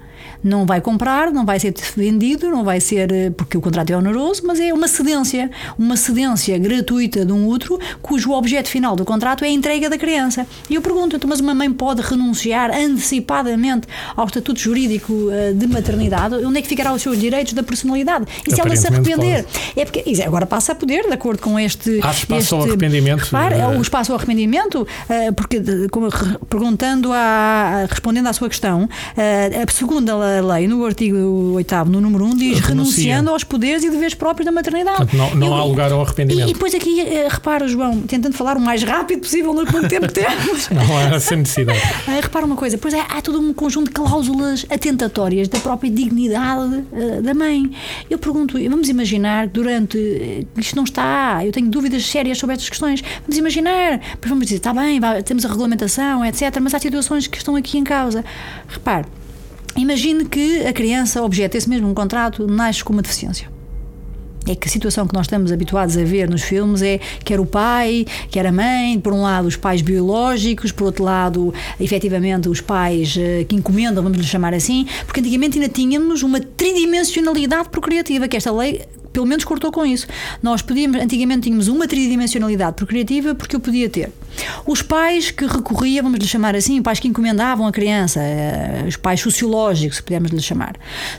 não 0.44 0.66
vai 0.66 0.82
comprar, 0.82 1.32
não 1.32 1.46
vai 1.46 1.60
ser 1.60 1.74
vendido, 1.96 2.50
não 2.50 2.64
vai 2.64 2.80
ser 2.80 3.12
eh, 3.12 3.30
porque 3.30 3.58
o 3.58 3.62
contrato 3.62 3.92
é 3.92 3.98
oneroso, 3.98 4.42
mas 4.46 4.60
é 4.60 4.74
uma 4.74 4.88
cedência, 4.88 5.50
uma 5.78 5.96
cedência 5.96 6.58
gratuita 6.58 7.26
de 7.26 7.32
um 7.32 7.46
outro, 7.48 7.80
cujo 8.02 8.32
objeto 8.32 8.68
final 8.68 8.96
do 8.96 9.06
contrato 9.06 9.46
é 9.46 9.48
a 9.48 9.52
entrega 9.52 9.90
da 9.90 9.98
criança. 9.98 10.46
E 10.70 10.76
eu 10.76 10.82
pergunto, 10.82 11.16
então, 11.16 11.30
mas 11.30 11.40
uma 11.40 11.56
mãe 11.56 11.72
pode 11.72 12.02
renunciar 12.02 12.72
antecipadamente 12.76 13.88
ao 14.16 14.26
estatuto 14.26 14.60
jurídico 14.60 15.30
eh, 15.32 15.54
de 15.54 15.68
maternidade? 15.68 16.36
Onde 16.36 16.60
é 16.60 16.62
que 16.62 16.68
ficará 16.68 16.94
os 16.94 17.02
seus 17.02 17.18
direitos 17.20 17.54
da 17.54 17.64
personalidade? 17.64 18.26
E 18.46 18.54
se 18.54 18.60
ela 18.60 18.76
se 18.76 18.88
arrepender? 18.88 19.44
Pode. 19.44 19.80
É 19.80 19.86
porque 19.86 20.24
agora 20.26 20.46
passa 20.46 20.74
a 20.74 20.76
poder, 20.76 21.08
de 21.08 21.14
acordo 21.14 21.42
com 21.42 21.58
este. 21.58 22.00
Há 22.02 22.12
espaço 22.12 22.42
este, 22.42 22.54
ao 22.54 22.64
arrependimento? 22.64 23.24
Repare, 23.24 23.56
é 23.56 23.68
o 23.68 23.82
espaço 23.82 24.12
ao 24.12 24.18
arrependimento, 24.18 24.86
eh, 25.08 25.32
porque 25.32 25.62
como, 25.90 26.10
perguntando 26.50 27.12
a, 27.14 27.86
respondendo 27.90 28.28
à 28.28 28.34
sua 28.34 28.50
questão, 28.50 28.90
a 29.16 29.72
segunda 29.72 30.03
lei, 30.12 30.68
no 30.68 30.86
artigo 30.86 31.18
8, 31.56 31.86
no 31.86 32.02
número 32.02 32.26
1, 32.26 32.36
diz 32.36 32.60
renunciando 32.60 33.30
aos 33.30 33.44
poderes 33.44 33.84
e 33.84 33.90
deveres 33.90 34.14
próprios 34.14 34.46
da 34.46 34.52
maternidade. 34.52 34.98
Portanto, 34.98 35.18
não, 35.18 35.36
não 35.36 35.48
Eu, 35.48 35.54
há 35.54 35.64
lugar 35.64 35.92
ao 35.92 36.02
arrependimento. 36.02 36.48
E, 36.48 36.52
e 36.52 36.54
depois 36.54 36.74
aqui, 36.74 37.00
eh, 37.02 37.28
repara, 37.30 37.68
João, 37.68 38.02
tentando 38.02 38.36
falar 38.36 38.58
o 38.58 38.62
mais 38.62 38.84
rápido 38.84 39.22
possível 39.22 39.54
no 39.54 39.66
pouco 39.66 39.88
tempo 39.88 40.08
que 40.08 40.14
temos. 40.14 40.70
não 40.70 40.98
há 40.98 41.16
essa 41.16 41.36
necessidade. 41.38 41.80
Uh, 42.08 42.22
repara 42.22 42.46
uma 42.46 42.56
coisa, 42.56 42.78
pois 42.78 42.94
é, 42.94 43.02
há 43.08 43.22
todo 43.22 43.40
um 43.40 43.54
conjunto 43.54 43.88
de 43.88 43.92
cláusulas 43.92 44.66
atentatórias 44.70 45.48
da 45.48 45.60
própria 45.60 45.90
dignidade 45.90 46.84
uh, 46.92 47.22
da 47.22 47.34
mãe. 47.34 47.72
Eu 48.10 48.18
pergunto, 48.18 48.58
vamos 48.70 48.90
imaginar 48.90 49.48
durante. 49.48 50.48
Isto 50.58 50.76
não 50.76 50.84
está, 50.84 51.46
eu 51.46 51.52
tenho 51.52 51.70
dúvidas 51.70 52.06
sérias 52.06 52.38
sobre 52.38 52.56
estas 52.56 52.70
questões. 52.70 53.04
Vamos 53.22 53.38
imaginar, 53.38 54.00
pois 54.20 54.30
vamos 54.30 54.46
dizer, 54.46 54.58
está 54.58 54.74
bem, 54.74 55.00
vai, 55.00 55.24
temos 55.24 55.46
a 55.46 55.48
regulamentação, 55.48 56.26
etc., 56.26 56.60
mas 56.62 56.74
há 56.74 56.80
situações 56.80 57.28
que 57.28 57.38
estão 57.38 57.56
aqui 57.56 57.78
em 57.78 57.84
causa. 57.84 58.24
Repare, 58.68 59.06
Imagine 59.76 60.26
que 60.26 60.66
a 60.66 60.74
criança, 60.74 61.24
objeto 61.24 61.54
desse 61.54 61.70
mesmo 61.70 61.94
contrato, 61.94 62.46
nasce 62.48 62.84
com 62.84 62.94
uma 62.94 63.02
deficiência. 63.02 63.52
É 64.46 64.56
que 64.56 64.68
a 64.68 64.72
situação 64.72 65.08
que 65.08 65.14
nós 65.14 65.26
estamos 65.26 65.54
habituados 65.54 65.98
a 65.98 66.04
ver 66.04 66.30
nos 66.30 66.42
filmes 66.42 66.82
é 66.82 67.00
quer 67.24 67.40
o 67.40 67.46
pai, 67.46 68.06
quer 68.30 68.46
a 68.46 68.52
mãe, 68.52 69.00
por 69.00 69.14
um 69.14 69.22
lado 69.22 69.48
os 69.48 69.56
pais 69.56 69.82
biológicos, 69.82 70.72
por 70.72 70.86
outro 70.86 71.04
lado, 71.06 71.54
efetivamente, 71.80 72.50
os 72.50 72.60
pais 72.60 73.16
uh, 73.16 73.46
que 73.48 73.56
encomendam, 73.56 74.04
vamos 74.04 74.18
lhe 74.18 74.24
chamar 74.26 74.54
assim, 74.54 74.86
porque 75.06 75.22
antigamente 75.22 75.58
ainda 75.58 75.72
tínhamos 75.72 76.24
uma 76.24 76.42
tridimensionalidade 76.42 77.70
procriativa, 77.70 78.28
que 78.28 78.36
esta 78.36 78.52
lei 78.52 78.82
pelo 79.14 79.28
menos 79.28 79.46
cortou 79.46 79.72
com 79.72 79.86
isso. 79.86 80.08
Nós 80.42 80.62
podíamos, 80.62 81.00
antigamente 81.00 81.44
tínhamos 81.44 81.68
uma 81.68 81.88
tridimensionalidade 81.88 82.76
procriativa 82.76 83.36
porque 83.36 83.56
eu 83.56 83.60
podia 83.60 83.88
ter. 83.88 84.12
Os 84.66 84.82
pais 84.82 85.30
que 85.30 85.46
recorriam, 85.46 86.04
vamos 86.04 86.20
lhe 86.20 86.28
chamar 86.28 86.56
assim, 86.56 86.82
pais 86.82 87.00
que 87.00 87.08
encomendavam 87.08 87.68
a 87.68 87.72
criança, 87.72 88.20
eh, 88.20 88.84
os 88.88 88.98
pais 88.98 89.22
sociológicos, 89.22 90.02
podemos 90.02 90.32
lhe 90.32 90.42
chamar. 90.42 90.76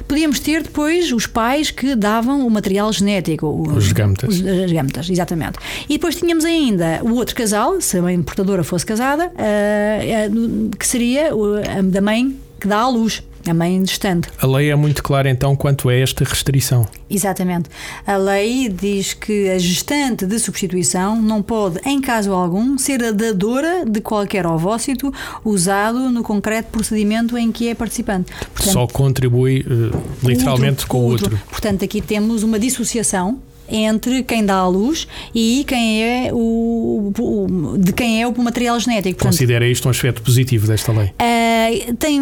Podíamos 0.08 0.40
ter 0.40 0.64
depois 0.64 1.12
os 1.12 1.26
pais 1.26 1.70
que 1.70 1.94
davam 1.94 2.44
o 2.44 2.50
material 2.50 2.92
genético. 2.92 3.46
Os 3.46 3.92
gametas. 3.92 4.40
Os 4.40 4.72
gametas, 4.72 5.08
exatamente. 5.08 5.58
E 5.88 5.94
depois 5.94 6.16
tínhamos 6.16 6.44
ainda 6.44 7.00
o 7.04 7.14
outro 7.14 7.36
casal, 7.36 7.80
se 7.80 7.96
a 7.98 8.02
mãe 8.02 8.20
portadora 8.20 8.64
fosse 8.64 8.84
casada, 8.84 9.30
eh, 9.38 10.26
eh, 10.26 10.30
que 10.76 10.86
seria 10.86 11.30
a 11.30 11.82
da 11.82 12.00
mãe 12.00 12.36
que 12.60 12.66
dá 12.66 12.78
à 12.78 12.88
luz 12.88 13.22
a 13.50 13.54
mãe 13.54 13.82
distante. 13.82 14.28
A 14.40 14.46
lei 14.46 14.70
é 14.70 14.76
muito 14.76 15.02
clara 15.02 15.30
então 15.30 15.54
quanto 15.56 15.88
a 15.88 15.94
esta 15.94 16.24
restrição. 16.24 16.86
Exatamente. 17.08 17.68
A 18.06 18.16
lei 18.16 18.68
diz 18.68 19.14
que 19.14 19.50
a 19.50 19.58
gestante 19.58 20.26
de 20.26 20.38
substituição 20.38 21.20
não 21.20 21.42
pode, 21.42 21.80
em 21.84 22.00
caso 22.00 22.32
algum, 22.32 22.76
ser 22.78 23.02
a 23.04 23.12
dadora 23.12 23.84
de 23.84 24.00
qualquer 24.00 24.46
ovócito 24.46 25.12
usado 25.44 26.10
no 26.10 26.22
concreto 26.22 26.70
procedimento 26.70 27.36
em 27.36 27.52
que 27.52 27.68
é 27.68 27.74
participante. 27.74 28.32
Portanto, 28.52 28.72
Só 28.72 28.86
contribui 28.86 29.60
uh, 29.60 30.26
literalmente 30.26 30.70
outro, 30.70 30.88
com 30.88 30.98
o 30.98 31.02
outro. 31.02 31.32
outro. 31.32 31.46
Portanto, 31.50 31.84
aqui 31.84 32.00
temos 32.00 32.42
uma 32.42 32.58
dissociação 32.58 33.40
entre 33.68 34.22
quem 34.22 34.44
dá 34.44 34.56
a 34.56 34.68
luz 34.68 35.06
e 35.34 35.64
quem 35.66 36.02
é 36.02 36.30
o, 36.32 37.12
o 37.18 37.78
de 37.78 37.92
quem 37.92 38.22
é 38.22 38.26
o 38.26 38.42
material 38.42 38.78
genético. 38.78 39.16
Portanto, 39.16 39.32
Considera 39.32 39.66
isto 39.66 39.88
um 39.88 39.90
aspecto 39.90 40.22
positivo 40.22 40.66
desta 40.66 40.92
lei? 40.92 41.06
Uh, 41.06 41.94
tem 41.94 42.20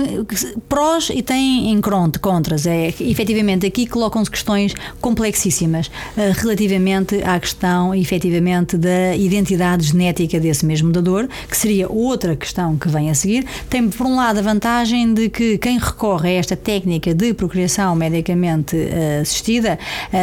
prós 0.68 1.10
e 1.10 1.22
tem 1.22 1.70
em 1.70 1.80
contras. 2.20 2.66
É, 2.66 2.88
efetivamente, 3.00 3.66
aqui 3.66 3.86
colocam-se 3.86 4.30
questões 4.30 4.74
complexíssimas 5.00 5.88
uh, 5.88 6.32
relativamente 6.36 7.22
à 7.22 7.38
questão, 7.38 7.94
efetivamente, 7.94 8.76
da 8.76 9.16
identidade 9.16 9.86
genética 9.86 10.38
desse 10.38 10.64
mesmo 10.64 10.92
dador, 10.92 11.28
que 11.48 11.56
seria 11.56 11.90
outra 11.90 12.36
questão 12.36 12.76
que 12.76 12.88
vem 12.88 13.10
a 13.10 13.14
seguir. 13.14 13.44
Tem, 13.68 13.88
por 13.88 14.06
um 14.06 14.16
lado, 14.16 14.38
a 14.38 14.42
vantagem 14.42 15.12
de 15.12 15.28
que 15.28 15.58
quem 15.58 15.78
recorre 15.78 16.30
a 16.30 16.32
esta 16.32 16.56
técnica 16.56 17.14
de 17.14 17.34
procriação 17.34 17.94
medicamente 17.94 18.76
uh, 18.76 19.22
assistida, 19.22 19.78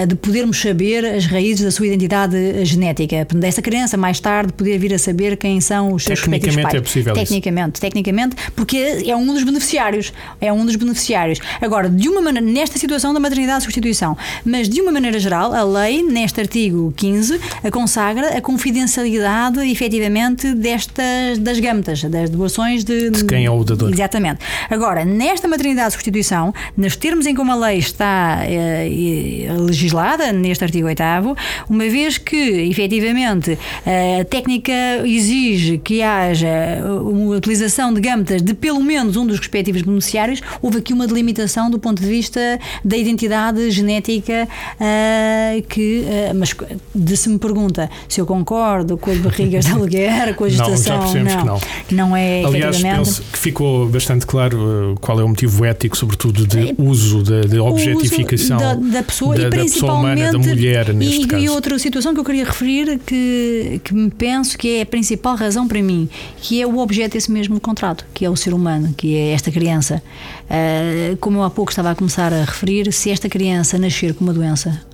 de 0.07 0.15
podermos 0.15 0.59
saber 0.59 1.03
as 1.15 1.25
raízes 1.25 1.63
da 1.63 1.71
sua 1.71 1.87
identidade 1.87 2.65
genética. 2.65 3.25
Dessa 3.35 3.61
criança, 3.61 3.97
mais 3.97 4.19
tarde, 4.19 4.53
poder 4.53 4.77
vir 4.77 4.93
a 4.93 4.99
saber 4.99 5.37
quem 5.37 5.59
são 5.61 5.93
os 5.93 6.03
seus 6.03 6.19
respectivos 6.19 6.61
pais. 6.61 6.75
é 6.75 6.81
possível 6.81 7.13
Tecnicamente, 7.13 7.75
isso. 7.75 7.81
tecnicamente, 7.81 8.35
porque 8.55 9.03
é 9.05 9.15
um 9.15 9.25
dos 9.25 9.43
beneficiários. 9.43 10.13
É 10.39 10.51
um 10.51 10.65
dos 10.65 10.75
beneficiários. 10.75 11.39
Agora, 11.61 11.89
de 11.89 12.07
uma 12.09 12.21
maneira, 12.21 12.45
nesta 12.45 12.77
situação 12.77 13.13
da 13.13 13.19
maternidade 13.19 13.59
de 13.59 13.63
substituição, 13.63 14.17
mas 14.45 14.69
de 14.69 14.81
uma 14.81 14.91
maneira 14.91 15.19
geral, 15.19 15.53
a 15.53 15.63
lei, 15.63 16.03
neste 16.03 16.39
artigo 16.39 16.93
15, 16.95 17.39
consagra 17.71 18.37
a 18.37 18.41
confidencialidade, 18.41 19.59
efetivamente, 19.69 20.53
destas, 20.53 21.37
das 21.39 21.59
gametas, 21.59 22.03
das 22.03 22.29
doações 22.29 22.83
de. 22.83 23.09
De 23.09 23.25
quem 23.25 23.45
é 23.45 23.51
o 23.51 23.63
dador. 23.63 23.91
Exatamente. 23.91 24.39
Agora, 24.69 25.05
nesta 25.05 25.47
maternidade 25.47 25.87
de 25.87 25.93
substituição, 25.93 26.53
nos 26.77 26.95
termos 26.95 27.25
em 27.25 27.35
como 27.35 27.51
a 27.51 27.55
lei 27.55 27.77
está 27.77 28.39
eh, 28.43 29.49
legislada, 29.59 30.31
neste 30.31 30.63
artigo 30.63 30.87
8 30.87 30.98
uma 31.69 31.87
vez 31.89 32.17
que, 32.17 32.35
efetivamente, 32.35 33.57
a 33.85 34.25
técnica 34.25 34.73
exige 35.05 35.77
que 35.77 36.01
haja 36.01 36.47
uma 37.01 37.35
utilização 37.35 37.93
de 37.93 38.01
gametas 38.01 38.41
de 38.41 38.53
pelo 38.53 38.81
menos 38.81 39.15
um 39.15 39.25
dos 39.25 39.39
respectivos 39.39 39.81
beneficiários, 39.81 40.41
houve 40.61 40.79
aqui 40.79 40.93
uma 40.93 41.07
delimitação 41.07 41.69
do 41.69 41.79
ponto 41.79 42.01
de 42.01 42.07
vista 42.07 42.59
da 42.83 42.97
identidade 42.97 43.69
genética 43.71 44.47
uh, 44.75 45.61
que, 45.67 46.05
mas 46.35 46.55
de 46.93 47.17
se 47.17 47.29
me 47.29 47.39
pergunta 47.39 47.89
se 48.07 48.19
eu 48.21 48.25
concordo 48.25 48.97
com 48.97 49.11
as 49.11 49.17
barrigas 49.17 49.65
de 49.65 49.71
aluguer, 49.73 50.35
com 50.35 50.45
a 50.45 50.49
gestação, 50.49 51.13
não, 51.13 51.23
não, 51.23 51.59
que 51.85 51.95
não. 51.95 52.07
não 52.09 52.17
é 52.17 52.43
Aliás, 52.43 52.81
penso 52.81 53.23
que 53.31 53.37
ficou 53.37 53.87
bastante 53.87 54.25
claro 54.25 54.95
qual 55.01 55.19
é 55.19 55.23
o 55.23 55.27
motivo 55.27 55.65
ético, 55.65 55.97
sobretudo 55.97 56.45
de 56.47 56.75
uso, 56.77 57.23
de, 57.23 57.41
de 57.41 57.59
objetificação 57.59 58.57
da, 58.57 58.73
da, 58.75 59.03
pessoa 59.03 59.35
da, 59.35 59.43
e 59.43 59.49
principalmente 59.49 59.59
da 59.59 59.73
pessoa 59.73 59.93
humana, 59.93 60.31
da 60.31 60.39
mulher 60.39 60.88
neste 60.93 61.21
e, 61.21 61.27
caso. 61.27 61.43
E 61.43 61.49
outra 61.49 61.77
situação 61.79 62.13
que 62.13 62.19
eu 62.19 62.23
queria 62.23 62.45
referir 62.45 62.99
que, 63.05 63.81
que 63.83 63.93
me 63.93 64.09
penso 64.09 64.57
que 64.57 64.77
é 64.77 64.81
a 64.81 64.85
principal 64.85 65.35
razão 65.35 65.67
para 65.67 65.81
mim, 65.81 66.09
que 66.37 66.61
é 66.61 66.67
o 66.67 66.77
objeto 66.79 67.13
desse 67.13 67.31
mesmo 67.31 67.59
contrato, 67.59 68.05
que 68.13 68.25
é 68.25 68.29
o 68.29 68.35
ser 68.35 68.53
humano, 68.53 68.93
que 68.95 69.15
é 69.15 69.31
esta 69.31 69.51
criança. 69.51 70.01
Uh, 70.45 71.17
como 71.17 71.37
eu 71.37 71.43
há 71.43 71.49
pouco 71.49 71.71
estava 71.71 71.91
a 71.91 71.95
começar 71.95 72.33
a 72.33 72.43
referir, 72.43 72.91
se 72.91 73.09
esta 73.09 73.29
criança 73.29 73.77
nascer 73.77 74.13
com 74.13 74.23
uma 74.23 74.33
doença 74.33 74.88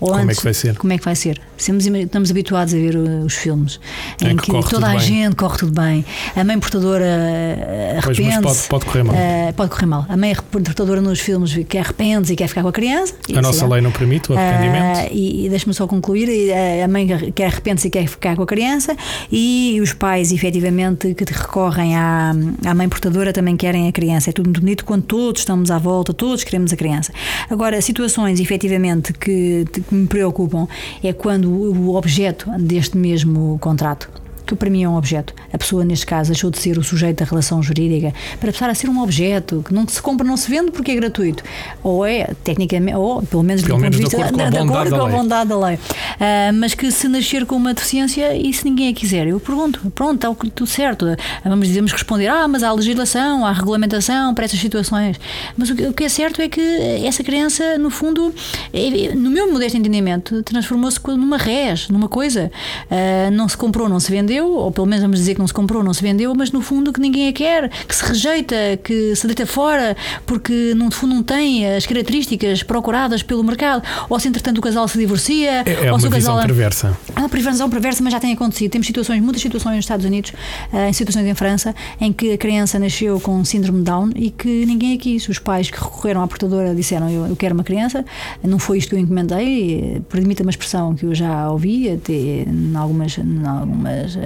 Ou 0.00 0.08
como 0.08 0.20
antes, 0.22 0.36
é 0.36 0.40
que 0.40 0.44
vai 0.44 0.54
ser? 0.54 0.76
Como 0.76 0.92
é 0.92 0.98
que 0.98 1.04
vai 1.04 1.14
ser? 1.16 1.40
Estamos, 1.56 2.30
habituados 2.30 2.74
a 2.74 2.76
ver 2.76 2.96
uh, 2.96 3.24
os 3.24 3.34
filmes 3.34 3.80
em, 4.22 4.32
Em 4.32 4.36
que, 4.36 4.52
que 4.52 4.70
toda 4.70 4.86
a 4.86 4.90
bem. 4.90 5.00
gente 5.00 5.36
corre 5.36 5.58
tudo 5.58 5.72
bem. 5.72 6.04
A 6.34 6.44
mãe 6.44 6.58
portadora 6.58 7.04
uh, 7.04 7.98
arrepende-se. 7.98 8.42
pode, 8.42 8.58
pode 8.68 8.84
correr 8.84 9.02
mal. 9.04 9.14
Uh, 9.14 9.52
pode 9.54 9.70
correr 9.70 9.86
mal. 9.86 10.06
A 10.08 10.16
mãe 10.16 10.34
portadora 10.34 11.00
nos 11.00 11.20
filmes 11.20 11.54
que 11.68 11.78
arrepende-se 11.78 12.32
e 12.32 12.36
quer 12.36 12.48
ficar 12.48 12.62
com 12.62 12.68
a 12.68 12.72
criança. 12.72 13.14
a 13.34 13.40
nossa 13.40 13.58
Isso, 13.58 13.66
lei 13.68 13.80
não 13.80 13.90
permite 13.90 14.30
o 14.32 14.36
arrependimento. 14.36 14.98
ah, 14.98 15.08
e 15.10 15.46
e 15.46 15.48
deixa-me 15.48 15.74
só 15.74 15.86
concluir: 15.86 16.28
eh, 16.50 16.82
a 16.82 16.88
mãe 16.88 17.06
que 17.34 17.42
arrepende-se 17.42 17.88
e 17.88 17.90
quer 17.90 18.06
ficar 18.06 18.36
com 18.36 18.42
a 18.42 18.46
criança, 18.46 18.96
e 19.30 19.78
os 19.82 19.92
pais, 19.92 20.32
efetivamente, 20.32 21.14
que 21.14 21.24
recorrem 21.24 21.96
à, 21.96 22.32
à 22.64 22.74
mãe 22.74 22.88
portadora 22.88 23.32
também 23.32 23.56
querem 23.56 23.88
a 23.88 23.92
criança. 23.92 24.30
É 24.30 24.32
tudo 24.32 24.46
muito 24.46 24.60
bonito 24.60 24.84
quando 24.84 25.02
todos 25.04 25.40
estamos 25.42 25.70
à 25.70 25.78
volta, 25.78 26.12
todos 26.14 26.44
queremos 26.44 26.72
a 26.72 26.76
criança. 26.76 27.12
Agora, 27.50 27.80
situações, 27.80 28.40
efetivamente, 28.40 29.12
que, 29.12 29.64
que 29.86 29.94
me 29.94 30.06
preocupam 30.06 30.66
é 31.02 31.12
quando 31.12 31.50
o 31.50 31.94
objeto 31.94 32.50
deste 32.58 32.96
mesmo 32.96 33.58
contrato 33.60 34.25
que 34.46 34.54
para 34.54 34.70
mim 34.70 34.84
é 34.84 34.88
um 34.88 34.96
objeto. 34.96 35.34
A 35.52 35.58
pessoa, 35.58 35.84
neste 35.84 36.06
caso, 36.06 36.30
deixou 36.30 36.50
de 36.50 36.58
ser 36.58 36.78
o 36.78 36.82
sujeito 36.84 37.18
da 37.18 37.24
relação 37.28 37.62
jurídica 37.62 38.14
para 38.40 38.52
passar 38.52 38.70
a 38.70 38.74
ser 38.74 38.88
um 38.88 39.02
objeto 39.02 39.62
que 39.66 39.74
não 39.74 39.86
se 39.88 40.00
compra, 40.00 40.26
não 40.26 40.36
se 40.36 40.48
vende 40.50 40.70
porque 40.70 40.92
é 40.92 40.94
gratuito. 40.94 41.42
Ou 41.82 42.06
é, 42.06 42.28
tecnicamente, 42.44 42.96
ou 42.96 43.22
pelo 43.22 43.42
menos 43.42 43.62
Pelo 43.62 43.76
do 43.76 43.80
menos 43.82 43.96
ponto 43.96 44.04
de 44.10 44.16
de 44.16 44.16
vista 44.16 44.28
acordo 44.28 44.36
com 44.38 44.42
a 44.42 44.50
de 44.50 44.58
bondade 44.58 44.72
acordo 44.72 44.90
da 44.90 44.96
com 44.98 45.02
a 45.02 45.08
lei. 45.08 45.16
bondade 45.16 45.48
da 45.50 45.58
lei. 45.58 45.78
Ah, 46.20 46.52
mas 46.54 46.74
que 46.74 46.90
se 46.90 47.08
nascer 47.08 47.44
com 47.46 47.56
uma 47.56 47.74
deficiência 47.74 48.34
e 48.36 48.52
se 48.52 48.64
ninguém 48.64 48.88
a 48.90 48.94
quiser, 48.94 49.26
eu 49.26 49.40
pergunto, 49.40 49.80
pronto, 49.94 50.14
está 50.16 50.30
o 50.30 50.34
que- 50.34 50.50
tudo 50.50 50.66
certo. 50.68 51.06
Vamos 51.44 51.66
dizemos 51.68 51.92
responder, 51.92 52.28
ah, 52.28 52.46
mas 52.48 52.62
há 52.62 52.72
legislação, 52.72 53.44
há 53.44 53.52
regulamentação 53.52 54.34
para 54.34 54.44
essas 54.44 54.60
situações. 54.60 55.18
Mas 55.56 55.70
o 55.70 55.92
que, 55.92 56.04
é 56.04 56.08
certo 56.08 56.40
é 56.40 56.48
que 56.48 56.60
essa 57.04 57.22
criança, 57.24 57.76
no 57.78 57.90
fundo, 57.90 58.32
é- 58.72 59.14
no 59.14 59.30
meu 59.30 59.52
modesto 59.52 59.76
entendimento, 59.78 60.42
transformou-se 60.42 60.98
numa 61.08 61.36
res, 61.36 61.88
numa 61.88 62.08
coisa. 62.08 62.50
Ah, 62.90 63.30
não 63.30 63.48
se 63.48 63.56
comprou, 63.56 63.88
não 63.88 63.98
se 64.00 64.10
vendeu, 64.10 64.35
ou 64.44 64.70
pelo 64.70 64.86
menos 64.86 65.02
vamos 65.02 65.18
dizer 65.18 65.34
que 65.34 65.40
não 65.40 65.46
se 65.46 65.54
comprou, 65.54 65.82
não 65.82 65.94
se 65.94 66.02
vendeu, 66.02 66.34
mas 66.34 66.50
no 66.52 66.60
fundo 66.60 66.92
que 66.92 67.00
ninguém 67.00 67.28
a 67.28 67.32
quer, 67.32 67.68
que 67.86 67.94
se 67.94 68.04
rejeita, 68.04 68.56
que 68.82 69.14
se 69.16 69.26
deita 69.26 69.46
fora, 69.46 69.96
porque 70.26 70.74
no 70.76 70.90
fundo 70.90 71.14
não 71.14 71.22
tem 71.22 71.66
as 71.74 71.86
características 71.86 72.62
procuradas 72.62 73.22
pelo 73.22 73.42
mercado, 73.44 73.82
ou 74.08 74.18
se 74.18 74.28
entretanto 74.28 74.58
o 74.58 74.60
casal 74.60 74.86
se 74.88 74.98
divorcia, 74.98 75.62
É, 75.66 75.86
é 75.86 75.92
ou 75.92 75.98
se 75.98 76.06
uma 76.06 76.10
o 76.10 76.12
casal. 76.18 76.40
perversa. 76.42 76.96
É 77.14 77.18
uma 77.20 77.28
prevenção 77.28 77.68
perversa, 77.70 78.02
mas 78.02 78.12
já 78.12 78.20
tem 78.20 78.32
acontecido. 78.32 78.70
Temos 78.70 78.86
situações, 78.86 79.20
muitas 79.22 79.42
situações 79.42 79.76
nos 79.76 79.84
Estados 79.84 80.04
Unidos, 80.06 80.32
eh, 80.72 80.88
em 80.88 80.92
situações 80.92 81.26
em 81.26 81.34
França, 81.34 81.74
em 82.00 82.12
que 82.12 82.32
a 82.32 82.38
criança 82.38 82.78
nasceu 82.78 83.18
com 83.20 83.44
síndrome 83.44 83.82
Down 83.82 84.10
e 84.14 84.30
que 84.30 84.64
ninguém 84.66 84.94
a 84.94 84.98
quis. 84.98 85.28
Os 85.28 85.38
pais 85.38 85.70
que 85.70 85.78
recorreram 85.78 86.22
à 86.22 86.26
portadora 86.28 86.74
disseram: 86.74 87.08
Eu, 87.10 87.26
eu 87.26 87.36
quero 87.36 87.54
uma 87.54 87.64
criança, 87.64 88.04
não 88.42 88.58
foi 88.58 88.78
isto 88.78 88.90
que 88.90 88.94
eu 88.94 88.98
encomendei, 88.98 89.96
eh, 89.96 90.00
permita 90.08 90.42
uma 90.42 90.50
expressão 90.50 90.94
que 90.94 91.04
eu 91.06 91.14
já 91.14 91.50
ouvi 91.50 91.90
até 91.90 92.12
em 92.12 92.72
algumas, 92.76 93.16
em 93.18 93.46
algumas 93.46 94.16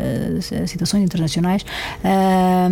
situações 0.66 1.04
internacionais. 1.04 1.64
ah, 2.04 2.68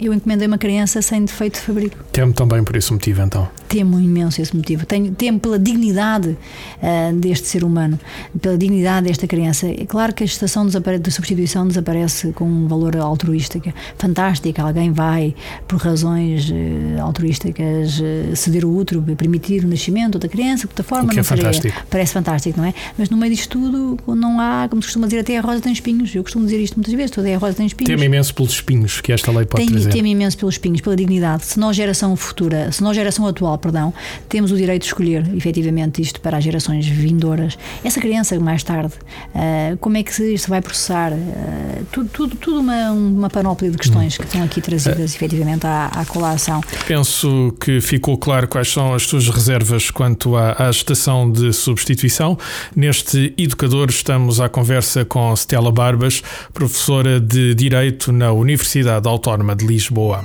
eu 0.00 0.12
encomendei 0.12 0.46
uma 0.46 0.58
criança 0.58 1.02
sem 1.02 1.24
defeito 1.24 1.54
de 1.54 1.60
fabrico. 1.60 1.96
Temo 2.12 2.32
também 2.32 2.62
por 2.64 2.76
esse 2.76 2.92
motivo, 2.92 3.22
então. 3.22 3.48
Temo 3.72 3.98
imenso 3.98 4.42
esse 4.42 4.54
motivo. 4.54 4.84
Tenho, 4.84 5.12
temo 5.14 5.40
pela 5.40 5.58
dignidade 5.58 6.36
ah, 6.82 7.10
deste 7.14 7.46
ser 7.48 7.64
humano, 7.64 7.98
pela 8.40 8.58
dignidade 8.58 9.06
desta 9.06 9.26
criança. 9.26 9.66
É 9.66 9.86
claro 9.86 10.12
que 10.12 10.22
a 10.22 10.26
estação 10.26 10.66
desapare- 10.66 10.98
de 10.98 11.10
substituição 11.10 11.66
desaparece 11.66 12.32
com 12.32 12.44
um 12.44 12.68
valor 12.68 12.94
altruístico 12.98 13.72
fantástico. 13.96 14.60
Alguém 14.60 14.92
vai, 14.92 15.34
por 15.66 15.78
razões 15.80 16.50
eh, 16.52 17.00
altruísticas, 17.00 17.98
eh, 18.02 18.34
ceder 18.34 18.64
o 18.66 18.76
útero, 18.76 19.02
permitir 19.16 19.64
o 19.64 19.68
nascimento 19.68 20.18
da 20.18 20.28
criança, 20.28 20.62
de 20.66 20.72
outra 20.72 20.84
forma. 20.84 21.06
O 21.06 21.14
que 21.14 21.20
é 21.20 21.22
fantástico. 21.22 21.82
Parece 21.88 22.12
fantástico, 22.12 22.60
não 22.60 22.66
é? 22.66 22.74
Mas 22.98 23.08
no 23.08 23.16
meio 23.16 23.34
disto 23.34 23.48
tudo, 23.58 23.98
não 24.14 24.38
há, 24.38 24.66
como 24.68 24.82
se 24.82 24.88
costuma 24.88 25.06
dizer, 25.06 25.20
até 25.20 25.38
a 25.38 25.40
rosa 25.40 25.60
tem 25.62 25.72
espinhos. 25.72 26.14
Eu 26.14 26.22
costumo 26.22 26.44
dizer 26.44 26.60
isto 26.60 26.74
muitas 26.76 26.92
vezes: 26.92 27.10
toda 27.10 27.34
a 27.34 27.38
rosa 27.38 27.54
tem 27.54 27.66
espinhos. 27.66 27.88
Temo 27.88 28.04
imenso 28.04 28.34
pelos 28.34 28.52
espinhos 28.52 29.00
que 29.00 29.12
esta 29.12 29.32
lei 29.32 29.46
pode 29.46 29.64
Tenho, 29.64 29.80
trazer. 29.80 29.90
temo 29.92 30.08
imenso 30.08 30.36
pelos 30.36 30.54
espinhos, 30.56 30.80
pela 30.82 30.94
dignidade. 30.94 31.46
Se 31.46 31.58
nós, 31.58 31.74
geração 31.74 32.14
futura, 32.16 32.70
se 32.70 32.82
nós, 32.82 32.94
geração 32.94 33.26
atual, 33.26 33.56
perdão, 33.62 33.94
temos 34.28 34.50
o 34.50 34.56
direito 34.56 34.82
de 34.82 34.88
escolher, 34.88 35.24
efetivamente, 35.34 36.02
isto 36.02 36.20
para 36.20 36.36
as 36.36 36.44
gerações 36.44 36.86
vindouras, 36.86 37.56
essa 37.84 38.00
criança 38.00 38.38
mais 38.38 38.62
tarde, 38.62 38.92
ah, 39.34 39.76
como 39.80 39.96
é 39.96 40.02
que 40.02 40.22
isto 40.34 40.50
vai 40.50 40.60
processar? 40.60 41.12
Ah, 41.12 41.82
tudo, 41.92 42.08
tudo, 42.12 42.36
tudo 42.36 42.60
uma, 42.60 42.90
uma 42.90 43.30
panóplia 43.30 43.70
de 43.70 43.78
questões 43.78 44.18
que 44.18 44.24
estão 44.24 44.42
aqui 44.42 44.60
trazidas, 44.60 45.14
efetivamente, 45.14 45.66
à, 45.66 45.86
à 45.86 46.04
colação. 46.04 46.60
Penso 46.86 47.54
que 47.60 47.80
ficou 47.80 48.18
claro 48.18 48.48
quais 48.48 48.68
são 48.68 48.92
as 48.92 49.04
suas 49.04 49.28
reservas 49.28 49.90
quanto 49.90 50.36
à, 50.36 50.66
à 50.66 50.70
estação 50.70 51.30
de 51.30 51.52
substituição. 51.52 52.36
Neste 52.74 53.32
Educador 53.38 53.88
estamos 53.90 54.40
à 54.40 54.48
conversa 54.48 55.04
com 55.04 55.32
Stella 55.34 55.70
Barbas, 55.70 56.22
professora 56.52 57.20
de 57.20 57.54
Direito 57.54 58.10
na 58.10 58.32
Universidade 58.32 59.08
Autónoma 59.08 59.54
de 59.54 59.64
Lisboa. 59.66 60.24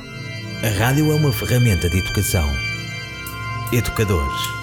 A 0.64 0.70
rádio 0.70 1.12
é 1.12 1.16
uma 1.16 1.32
ferramenta 1.32 1.88
de 1.88 2.00
educação. 2.00 2.67
Educadores. 3.72 4.57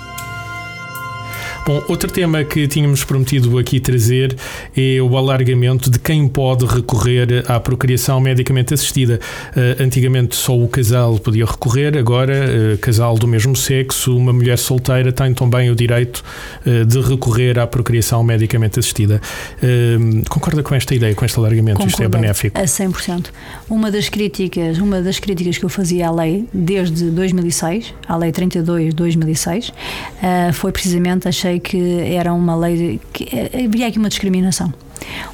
Bom, 1.67 1.83
outro 1.89 2.13
tema 2.13 2.45
que 2.45 2.69
tínhamos 2.69 3.05
prometido 3.05 3.59
aqui 3.59 3.81
trazer 3.81 4.37
é 4.77 5.01
o 5.01 5.17
alargamento 5.17 5.91
de 5.91 5.99
quem 5.99 6.29
pode 6.29 6.67
recorrer 6.67 7.43
à 7.49 7.59
procriação 7.59 8.21
medicamente 8.21 8.75
assistida. 8.75 9.19
Eh, 9.57 9.77
antigamente 9.81 10.37
só 10.37 10.55
o 10.55 10.69
casal 10.69 11.19
podia 11.19 11.47
recorrer, 11.47 11.97
agora, 11.97 12.35
eh, 12.35 12.77
casal 12.77 13.17
do 13.17 13.27
mesmo 13.27 13.57
sexo, 13.57 14.15
uma 14.15 14.31
mulher 14.31 14.59
solteira 14.59 15.11
tem 15.11 15.33
também 15.33 15.71
o 15.71 15.75
direito 15.75 16.23
eh, 16.67 16.85
de 16.85 17.01
recorrer 17.01 17.59
à 17.59 17.67
procriação 17.67 18.23
medicamente 18.23 18.79
assistida. 18.79 19.19
Eh, 19.63 19.97
concorda 20.29 20.63
com 20.63 20.75
esta 20.75 20.95
ideia, 20.95 21.15
com 21.15 21.25
este 21.25 21.39
alargamento? 21.39 21.81
Isto 21.81 22.03
é 22.03 22.05
Concordo 22.05 22.19
benéfico? 22.19 22.61
A 22.61 22.65
100%. 22.65 23.29
Uma 23.71 23.91
das 23.91 24.11
críticas, 24.11 24.77
uma 24.77 25.01
das 25.01 25.19
críticas 25.19 25.57
que 25.57 25.65
eu 25.65 25.71
fazia 25.71 26.09
à 26.09 26.11
lei 26.11 26.47
desde 26.53 27.11
2006, 27.11 27.95
à 28.07 28.19
lei 28.19 28.33
32 28.33 28.91
de 28.91 28.97
2006, 28.97 29.73
eh, 30.23 30.53
foi 30.53 30.71
precisamente 30.71 31.27
achei 31.27 31.54
que 31.61 32.01
era 32.01 32.33
uma 32.33 32.55
lei 32.57 33.01
que 33.13 33.25
eh, 33.25 33.65
havia 33.65 33.89
aqui 33.89 33.99
uma 33.99 34.09
discriminação, 34.09 34.73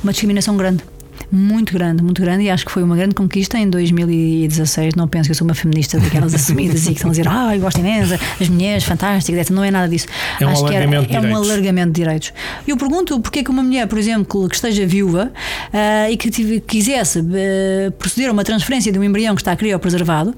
uma 0.02 0.12
discriminação 0.12 0.56
grande. 0.56 0.82
Muito 1.32 1.72
grande, 1.72 2.02
muito 2.02 2.20
grande, 2.20 2.44
e 2.44 2.50
acho 2.50 2.64
que 2.66 2.72
foi 2.72 2.82
uma 2.82 2.96
grande 2.96 3.14
conquista 3.14 3.56
em 3.58 3.68
2016. 3.70 4.94
Não 4.94 5.06
penso 5.06 5.28
que 5.28 5.30
eu 5.32 5.34
sou 5.36 5.46
uma 5.46 5.54
feminista 5.54 5.98
daquelas 5.98 6.34
assumidas 6.34 6.82
e 6.84 6.86
que 6.88 6.92
estão 6.94 7.08
a 7.08 7.12
dizer, 7.12 7.28
ah, 7.28 7.54
eu 7.54 7.60
gosto 7.60 7.78
imensa, 7.78 8.18
as 8.40 8.48
mulheres, 8.48 8.84
fantásticas, 8.84 9.40
etc. 9.42 9.50
não 9.54 9.62
é 9.64 9.70
nada 9.70 9.88
disso. 9.88 10.06
É 10.40 10.46
um 10.46 10.50
acho 10.50 10.64
que 10.66 10.74
era- 10.74 10.84
alargamento 10.86 11.08
de 11.10 11.16
é 11.16 11.20
um 11.20 11.36
alargamento 11.36 11.92
de 11.92 12.00
direitos. 12.00 12.32
Eu 12.66 12.76
pergunto 12.76 13.20
porque 13.20 13.40
é 13.40 13.44
que 13.44 13.50
uma 13.50 13.62
mulher, 13.62 13.86
por 13.86 13.98
exemplo, 13.98 14.48
que 14.48 14.54
esteja 14.56 14.84
viúva 14.86 15.30
ah, 15.72 16.10
e 16.10 16.16
que 16.16 16.30
tive- 16.30 16.60
quisesse 16.60 17.24
eh, 17.34 17.92
proceder 17.98 18.28
a 18.30 18.32
uma 18.32 18.42
transferência 18.44 18.90
de 18.90 18.98
um 18.98 19.04
embrião 19.04 19.34
que 19.34 19.40
está 19.42 19.54
criopreservado, 19.54 20.34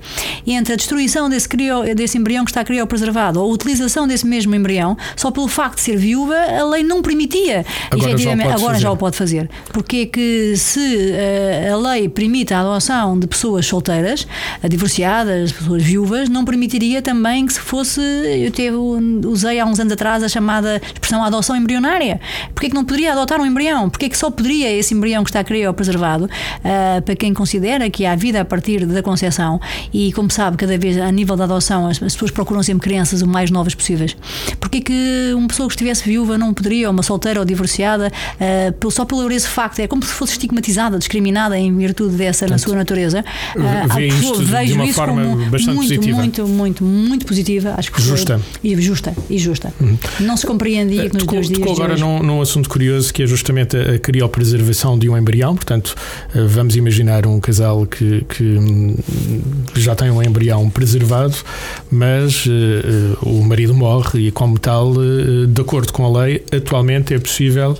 entre 0.47 0.75
a 0.75 0.77
destruição 0.77 1.29
desse, 1.31 1.49
crio, 1.49 1.95
desse 1.95 2.19
embrião 2.19 2.45
que 2.45 2.51
está 2.51 2.63
criopreservado 2.65 3.41
ou 3.41 3.51
a 3.51 3.55
utilização 3.55 4.07
desse 4.07 4.27
mesmo 4.27 4.55
embrião, 4.55 4.97
só 5.17 5.31
pelo 5.31 5.49
facto 5.49 5.77
de 5.77 5.83
ser 5.83 5.97
viúva, 5.97 6.35
a 6.37 6.65
lei 6.69 6.83
não 6.83 7.01
permitia. 7.01 7.65
Agora 7.91 8.19
já 8.19 8.31
o 8.31 8.51
agora 8.53 8.79
já 8.79 8.91
o 8.91 8.97
pode 8.97 9.17
fazer. 9.17 9.49
Porque 9.73 9.97
é 9.97 10.07
que 10.07 10.55
se 10.57 10.82
eh, 11.13 11.71
a 11.73 11.77
lei 11.77 12.09
permite 12.09 12.53
a 12.55 12.61
adoção 12.61 13.19
de 13.19 13.27
pessoas 13.27 13.67
solteiras, 13.67 14.27
divorciadas, 14.69 15.53
pessoas 15.53 15.83
viúvas, 15.83 16.29
não 16.29 16.45
permitiria 16.45 17.01
também 17.03 17.47
que 17.47 17.53
se 17.53 17.61
fosse, 17.61 18.01
eu 18.01 18.51
teve, 18.51 18.77
usei 19.27 19.59
há 19.61 19.65
uns 19.67 19.79
anos 19.79 19.93
atrás 19.93 20.23
a 20.23 20.29
chamada 20.29 20.81
expressão 20.85 21.23
adoção 21.23 21.55
embrionária. 21.57 22.21
Porquê 22.55 22.69
que 22.69 22.75
não 22.75 22.85
poderia 22.85 23.13
adotar 23.13 23.41
um 23.41 23.47
embrião? 23.47 23.89
Porquê 23.91 24.09
que 24.09 24.17
só 24.17 24.31
poderia 24.31 24.71
esse 24.73 24.95
embrião 24.95 25.23
que 25.25 25.31
está 25.31 25.43
criopreservado, 25.45 26.29
eh, 26.65 27.01
para 27.01 27.15
quem 27.17 27.33
considera 27.35 27.89
que 27.91 28.05
há 28.07 28.15
vida 28.15 28.41
a 28.41 28.45
partir 28.45 28.85
da 28.87 29.03
concepção 29.03 29.61
e 29.93 30.13
como 30.13 30.31
sabe, 30.31 30.57
cada 30.57 30.77
vez 30.79 30.99
a 30.99 31.11
nível 31.13 31.37
da 31.37 31.45
adoção 31.45 31.87
as, 31.87 32.03
as 32.03 32.13
pessoas 32.15 32.31
procuram 32.31 32.63
sempre 32.63 32.83
crianças 32.89 33.23
o 33.23 33.27
mais 33.27 33.51
novas 33.51 33.75
possíveis. 33.75 34.17
Porquê 34.59 34.81
que 34.81 35.33
uma 35.35 35.49
pessoa 35.49 35.69
que 35.69 35.75
estivesse 35.75 36.05
viúva 36.05 36.37
não 36.39 36.53
poderia, 36.55 36.89
ou 36.89 36.93
uma 36.93 37.03
solteira 37.03 37.41
ou 37.41 37.47
divorciada, 37.47 38.11
pelo- 38.79 38.91
só 38.91 39.05
pelo 39.05 39.23
esse 39.33 39.49
facto, 39.49 39.79
é 39.81 39.87
como 39.87 40.03
se 40.05 40.13
fosse 40.13 40.33
estigmatizada, 40.73 40.99
discriminada 40.99 41.59
em 41.59 41.75
virtude 41.77 42.17
dessa 42.17 42.47
na 42.47 42.59
sua 42.59 42.75
natureza. 42.75 43.25
Vê 43.95 44.03
a 44.05 44.07
isto 44.07 44.21
pessoa- 44.21 44.39
de 44.39 44.45
vejo 44.45 44.75
uma 44.75 44.85
isso 44.85 44.95
forma 44.95 45.23
como 45.23 45.37
bastante 45.51 45.77
muito, 45.77 45.89
positiva. 45.95 46.17
muito, 46.19 46.49
muito, 46.49 46.85
muito 46.85 47.27
positiva. 47.27 47.75
Acho 47.77 47.93
que 47.93 48.03
Justa. 48.03 48.37
Uhum. 48.37 48.43
e 48.65 48.81
justa 48.81 49.15
e 49.31 49.39
justa. 49.39 49.73
Não 50.21 50.37
se 50.37 50.47
compreendia 50.47 51.09
que 51.09 51.15
nos 51.15 51.25
Tocou, 51.25 51.41
dias 51.41 51.59
tocou 51.59 51.73
agora 51.75 51.93
hoje- 51.95 52.03
num, 52.03 52.23
num 52.23 52.41
assunto 52.41 52.69
curioso 52.69 53.13
que 53.13 53.23
é 53.23 53.27
justamente 53.27 53.77
a, 53.77 53.95
a 53.95 53.99
criopreservação 53.99 54.99
de 54.99 55.09
um 55.09 55.17
embrião. 55.17 55.55
Portanto, 55.55 55.95
eh, 56.35 56.43
vamos 56.47 56.77
imaginar 56.77 57.27
um 57.27 57.39
casal 57.41 57.87
que, 57.87 58.25
que, 58.29 58.43
hum, 58.43 58.95
já 59.75 59.95
tem 59.95 60.11
um 60.11 60.23
embrião 60.23 60.69
preservado, 60.71 61.35
mas 61.91 62.45
eh, 62.47 62.51
eh, 62.51 63.17
o 63.23 63.43
marido 63.45 63.75
morre 63.75 64.29
e, 64.29 64.31
como 64.31 64.59
tal, 64.59 64.93
eh, 64.95 65.47
de 65.49 65.61
acordo 65.61 65.93
com 65.93 66.05
a 66.17 66.23
lei, 66.25 66.43
atualmente 66.53 67.15
é 67.15 67.19
possível 67.19 67.77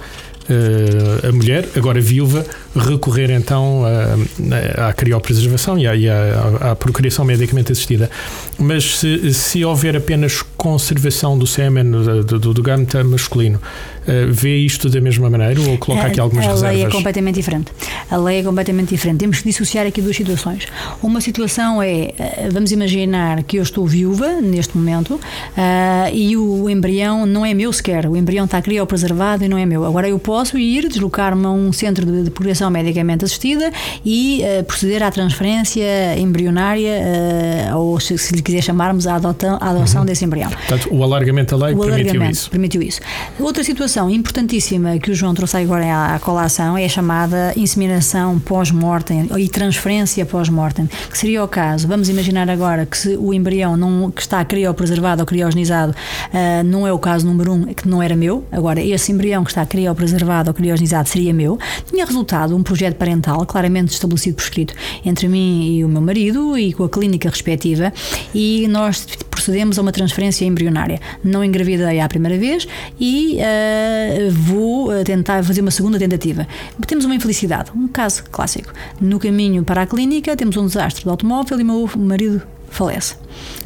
eh, 0.49 1.29
a 1.29 1.33
mulher, 1.33 1.69
agora 1.77 2.01
viúva, 2.01 2.45
recorrer 2.75 3.31
então 3.31 3.83
à, 3.85 4.89
à 4.89 4.93
criopreservação 4.93 5.79
e 5.79 5.87
à, 5.87 5.95
e 5.95 6.09
à, 6.09 6.73
à 6.73 6.77
procriação 6.77 7.25
medicamente 7.25 7.73
assistida. 7.73 8.11
Mas 8.59 8.99
se, 8.99 9.33
se 9.33 9.65
houver 9.65 9.97
apenas 9.97 10.43
conservação 10.57 11.39
do 11.39 11.47
sêmen, 11.47 11.91
do, 11.91 12.25
do, 12.25 12.55
do 12.55 12.63
gameta 12.63 13.05
masculino, 13.05 13.59
uh, 13.59 13.92
vê 14.31 14.59
isto 14.59 14.89
da 14.89 15.01
mesma 15.01 15.31
maneira 15.31 15.61
ou 15.61 15.79
coloca 15.79 16.07
aqui 16.07 16.21
algumas 16.21 16.45
a 16.45 16.51
reservas? 16.51 16.71
A 16.71 16.73
lei 16.73 16.85
é 16.85 16.91
completamente 16.91 17.35
diferente. 17.37 17.73
A 18.11 18.17
lei 18.17 18.41
é 18.41 18.43
completamente 18.43 18.89
diferente. 18.89 19.19
Temos 19.19 19.39
que 19.39 19.49
dissociar 19.49 19.87
aqui 19.87 20.01
duas 20.01 20.17
situações. 20.17 20.67
Uma 21.03 21.21
situação 21.21 21.83
é, 21.83 22.13
eh, 22.19 22.49
vamos 22.51 22.73
imaginar 22.73 23.43
que 23.43 23.57
eu 23.57 23.63
estou 23.63 23.87
viúva 23.87 24.41
neste 24.41 24.77
momento 24.77 25.15
uh, 25.15 25.21
e 26.13 26.37
o 26.37 26.69
embrião 26.69 27.27
não 27.27 27.45
é 27.45 27.55
meu 27.55 27.73
sequer. 27.73 28.07
O 28.07 28.17
embrião 28.17 28.45
está 28.45 28.61
criopreservado 28.61 29.45
e 29.45 29.49
não 29.49 29.59
é 29.59 29.67
meu. 29.67 29.85
Agora 29.85 30.09
eu 30.09 30.19
posso 30.19 30.59
ir 30.59 30.89
deslocar-me 30.89 31.45
a 31.47 31.51
um 31.51 31.73
centro 31.73 32.05
de, 32.05 32.25
de 32.25 32.31
procriação 32.31 32.71
medicamente 32.71 33.25
assistida 33.25 33.71
e 34.05 34.43
uh, 34.43 34.65
proceder 34.65 35.03
à 35.03 35.11
transferência 35.11 36.19
embrionária 36.19 37.01
uh, 37.73 37.79
ou 37.79 38.01
se, 38.01 38.17
se 38.19 38.35
lhe 38.35 38.43
quiser 38.43 38.63
chamarmos 38.63 39.07
a, 39.07 39.17
adotão, 39.17 39.59
a 39.61 39.71
adoção 39.71 40.01
uhum. 40.01 40.07
desse 40.07 40.25
embrião. 40.25 40.51
Portanto, 40.51 40.89
o 40.91 41.03
alargamento 41.03 41.57
da 41.57 41.67
lei 41.67 41.75
o 41.75 41.79
permitiu 41.79 42.25
isso. 42.25 42.51
permitiu 42.51 42.83
isso. 42.83 43.01
Outra 43.39 43.63
situação 43.63 43.92
importantíssima 44.01 44.99
que 44.99 45.11
o 45.11 45.15
João 45.15 45.35
trouxe 45.35 45.57
agora 45.59 46.15
à 46.15 46.19
colação 46.19 46.79
é 46.79 46.85
a 46.85 46.89
chamada 46.89 47.53
inseminação 47.57 48.39
pós-mortem 48.39 49.29
e 49.39 49.49
transferência 49.49 50.25
pós-mortem, 50.25 50.89
que 51.11 51.19
seria 51.19 51.45
o 51.45 51.49
caso, 51.49 51.87
vamos 51.87 52.09
imaginar 52.09 52.49
agora 52.49 52.87
que 52.87 52.97
se 52.97 53.17
o 53.17 53.35
embrião 53.35 53.77
não, 53.77 54.11
que 54.11 54.23
está 54.23 54.45
criopreservado 54.45 55.21
ou 55.21 55.27
criogenizado 55.27 55.93
uh, 55.93 56.65
não 56.65 56.87
é 56.87 56.93
o 56.93 56.99
caso 56.99 57.27
número 57.27 57.53
um, 57.53 57.65
que 57.75 57.87
não 57.87 58.03
era 58.03 58.17
meu, 58.17 58.45
agora 58.51 58.81
esse 58.81 59.13
embrião 59.13 59.45
que 59.45 59.51
está 59.51 59.67
criopreservado 59.67 60.51
ou 60.51 60.55
criogenizado 60.55 61.09
seria 61.09 61.35
meu, 61.35 61.59
tinha 61.91 62.07
resultado 62.07 62.57
um 62.57 62.63
projeto 62.63 62.97
parental 62.97 63.45
claramente 63.45 63.93
estabelecido 63.93 64.37
por 64.37 64.43
escrito 64.43 64.75
entre 65.05 65.29
mim 65.29 65.77
e 65.77 65.85
o 65.85 65.89
meu 65.89 66.01
marido 66.01 66.57
e 66.57 66.73
com 66.73 66.85
a 66.85 66.89
clínica 66.89 67.29
respectiva 67.29 67.93
e 68.35 68.67
nós 68.69 69.07
procedemos 69.29 69.79
a 69.79 69.83
uma 69.83 69.93
transferência 69.93 70.45
embrionária. 70.45 71.01
Não 71.25 71.43
engravidei 71.45 72.01
à 72.01 72.09
primeira 72.09 72.39
vez 72.39 72.67
e 73.01 73.39
uh, 73.39 73.82
vou 74.31 74.93
eh, 74.93 75.05
tentar 75.05 75.43
fazer 75.45 75.61
uma 75.61 75.71
segunda 75.71 75.99
tentativa. 75.99 76.47
Temos 76.87 77.05
uma 77.05 77.15
infelicidade, 77.15 77.71
um 77.75 77.89
caso 77.89 78.25
clássico. 78.31 78.73
No 79.01 79.19
caminho 79.19 79.65
para 79.65 79.83
a 79.83 79.87
clínica, 79.87 80.37
temos 80.37 80.57
um 80.57 80.67
desastre 80.67 81.05
de 81.05 81.09
automóvel 81.09 81.59
e 81.59 81.63
o 81.63 81.67
meu 81.67 81.91
marido 81.97 82.43
falece. 82.69 83.17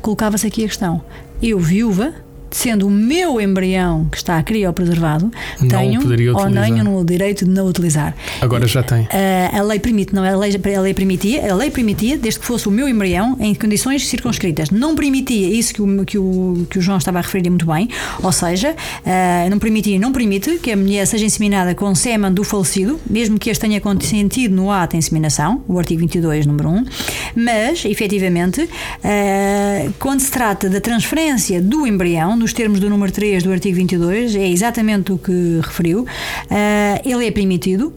Colocava-se 0.00 0.46
aqui 0.46 0.64
a 0.64 0.68
questão: 0.68 1.02
eu, 1.42 1.58
viúva, 1.58 2.14
sendo 2.50 2.86
o 2.86 2.90
meu 2.90 3.40
embrião 3.40 4.06
que 4.10 4.16
está 4.16 4.42
criopreservado, 4.42 5.30
não 5.60 5.68
tenho 5.68 6.00
ou 6.36 6.50
tenho 6.50 6.98
o 6.98 7.04
direito 7.04 7.44
de 7.44 7.50
não 7.50 7.66
utilizar. 7.66 8.14
Agora 8.40 8.66
já 8.66 8.82
tem. 8.82 9.02
Uh, 9.02 9.58
a 9.58 9.62
lei 9.62 9.78
permite, 9.78 10.14
não? 10.14 10.24
A 10.24 10.36
lei, 10.36 10.52
a 10.76 10.80
lei 10.80 10.94
permitia, 10.94 11.52
a 11.52 11.54
lei 11.54 11.70
permitia, 11.70 12.16
desde 12.16 12.40
que 12.40 12.46
fosse 12.46 12.68
o 12.68 12.70
meu 12.70 12.88
embrião, 12.88 13.36
em 13.40 13.54
condições 13.54 14.06
circunscritas. 14.06 14.70
Não 14.70 14.94
permitia 14.94 15.48
isso 15.48 15.74
que 15.74 15.82
o, 15.82 16.04
que 16.04 16.18
o, 16.18 16.66
que 16.68 16.78
o 16.78 16.82
João 16.82 16.98
estava 16.98 17.18
a 17.18 17.22
referir 17.22 17.50
muito 17.50 17.66
bem, 17.66 17.88
ou 18.22 18.32
seja, 18.32 18.72
uh, 18.72 19.50
não 19.50 19.58
permitia, 19.58 19.98
não 19.98 20.12
permite 20.12 20.58
que 20.58 20.72
a 20.72 20.76
mulher 20.76 21.06
seja 21.06 21.24
inseminada 21.24 21.74
com 21.74 21.94
sêmen 21.94 22.32
do 22.32 22.44
falecido, 22.44 23.00
mesmo 23.08 23.38
que 23.38 23.50
este 23.50 23.62
tenha 23.62 23.80
consentido 23.80 24.54
no 24.54 24.70
ato 24.70 24.92
de 24.92 24.98
inseminação, 24.98 25.62
o 25.66 25.78
artigo 25.78 26.00
22, 26.00 26.46
número 26.46 26.68
1, 26.68 26.84
mas, 27.34 27.84
efetivamente, 27.84 28.62
uh, 28.62 29.92
quando 29.98 30.20
se 30.20 30.30
trata 30.30 30.68
da 30.68 30.80
transferência 30.80 31.60
do 31.60 31.86
embrião, 31.86 32.35
nos 32.36 32.52
termos 32.52 32.80
do 32.80 32.88
número 32.88 33.10
3 33.10 33.42
do 33.42 33.52
artigo 33.52 33.76
22, 33.76 34.36
é 34.36 34.48
exatamente 34.48 35.12
o 35.12 35.18
que 35.18 35.60
referiu. 35.62 36.02
Uh, 36.02 36.06
ele 37.04 37.26
é 37.26 37.30
permitido 37.30 37.92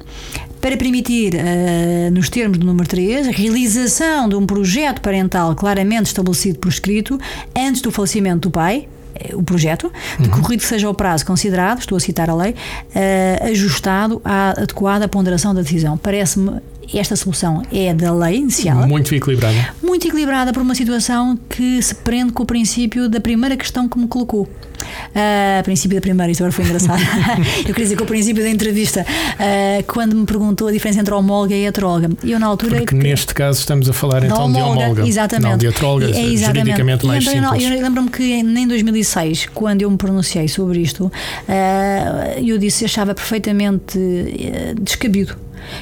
para 0.62 0.75
permitir, 0.75 1.36
uh, 1.36 2.12
nos 2.12 2.30
termos 2.30 2.58
do 2.58 2.65
número 2.65 2.88
3, 2.88 3.28
a 3.28 3.32
realização 3.32 4.28
de 4.28 4.36
um 4.36 4.45
projeto 4.45 5.02
parental 5.02 5.56
claramente 5.56 6.08
estabelecido 6.08 6.60
por 6.60 6.69
escrito 6.69 7.19
antes 7.56 7.82
do 7.82 7.91
falecimento 7.91 8.49
do 8.49 8.52
pai, 8.52 8.88
eh, 9.15 9.36
o 9.36 9.41
projeto, 9.41 9.91
decorrido 10.19 10.62
uhum. 10.62 10.69
seja 10.69 10.89
o 10.89 10.93
prazo 10.93 11.25
considerado, 11.25 11.80
estou 11.80 11.95
a 11.95 11.99
citar 11.99 12.30
a 12.30 12.36
lei, 12.36 12.52
uh, 12.52 13.49
ajustado 13.49 14.21
à 14.23 14.52
adequada 14.52 15.08
ponderação 15.08 15.54
da 15.54 15.62
decisão. 15.62 15.97
Parece-me 15.97 16.60
esta 16.97 17.15
solução 17.15 17.63
é 17.71 17.93
da 17.93 18.13
lei 18.13 18.38
inicial. 18.38 18.88
Muito 18.88 19.13
equilibrada. 19.13 19.73
Muito 19.84 20.08
equilibrada 20.08 20.52
por 20.52 20.62
uma 20.62 20.75
situação 20.75 21.38
que 21.49 21.82
se 21.82 21.93
prende 21.95 22.32
com 22.32 22.43
o 22.43 22.45
princípio 22.45 23.08
da 23.08 23.19
primeira 23.19 23.56
questão 23.56 23.88
que 23.88 23.97
me 23.97 24.08
colocou. 24.08 24.47
Uh, 25.10 25.63
princípio 25.63 25.97
da 25.97 26.02
primeira, 26.02 26.32
isto 26.32 26.41
agora 26.41 26.52
foi 26.52 26.65
engraçado. 26.65 27.02
eu 27.60 27.65
queria 27.65 27.84
dizer 27.84 27.95
que 27.95 28.04
o 28.04 28.06
princípio 28.06 28.43
da 28.43 28.49
entrevista, 28.49 29.02
uh, 29.02 29.84
quando 29.91 30.15
me 30.15 30.25
perguntou 30.25 30.67
a 30.67 30.71
diferença 30.71 30.99
entre 30.99 31.13
homóloga 31.13 31.54
e 31.54 31.65
heteróloga, 31.65 32.10
eu 32.23 32.39
na 32.39 32.47
altura. 32.47 32.78
Porque 32.78 32.95
que, 32.95 32.95
neste 32.95 33.34
caso 33.34 33.60
estamos 33.60 33.89
a 33.89 33.93
falar 33.93 34.23
então 34.23 34.45
homóloga, 34.45 34.75
de 34.75 34.82
homóloga. 34.82 35.08
Exatamente. 35.08 35.49
Não, 35.49 35.58
de 35.58 35.67
heteróloga, 35.67 36.06
é, 36.06 36.10
exatamente. 36.10 36.60
juridicamente 36.60 37.06
mais 37.06 37.28
então, 37.28 37.52
simples. 37.52 37.69
Eu, 37.69 37.78
eu 37.78 37.84
lembro-me 37.84 38.10
que 38.10 38.23
em 38.23 38.67
2006, 38.67 39.49
quando 39.54 39.82
eu 39.82 39.91
me 39.91 39.97
pronunciei 39.97 40.47
sobre 40.47 40.80
isto, 40.80 41.06
uh, 41.06 41.12
eu 42.43 42.58
disse 42.58 42.86
achava 42.86 43.13
perfeitamente 43.13 43.99
descabido 44.82 45.36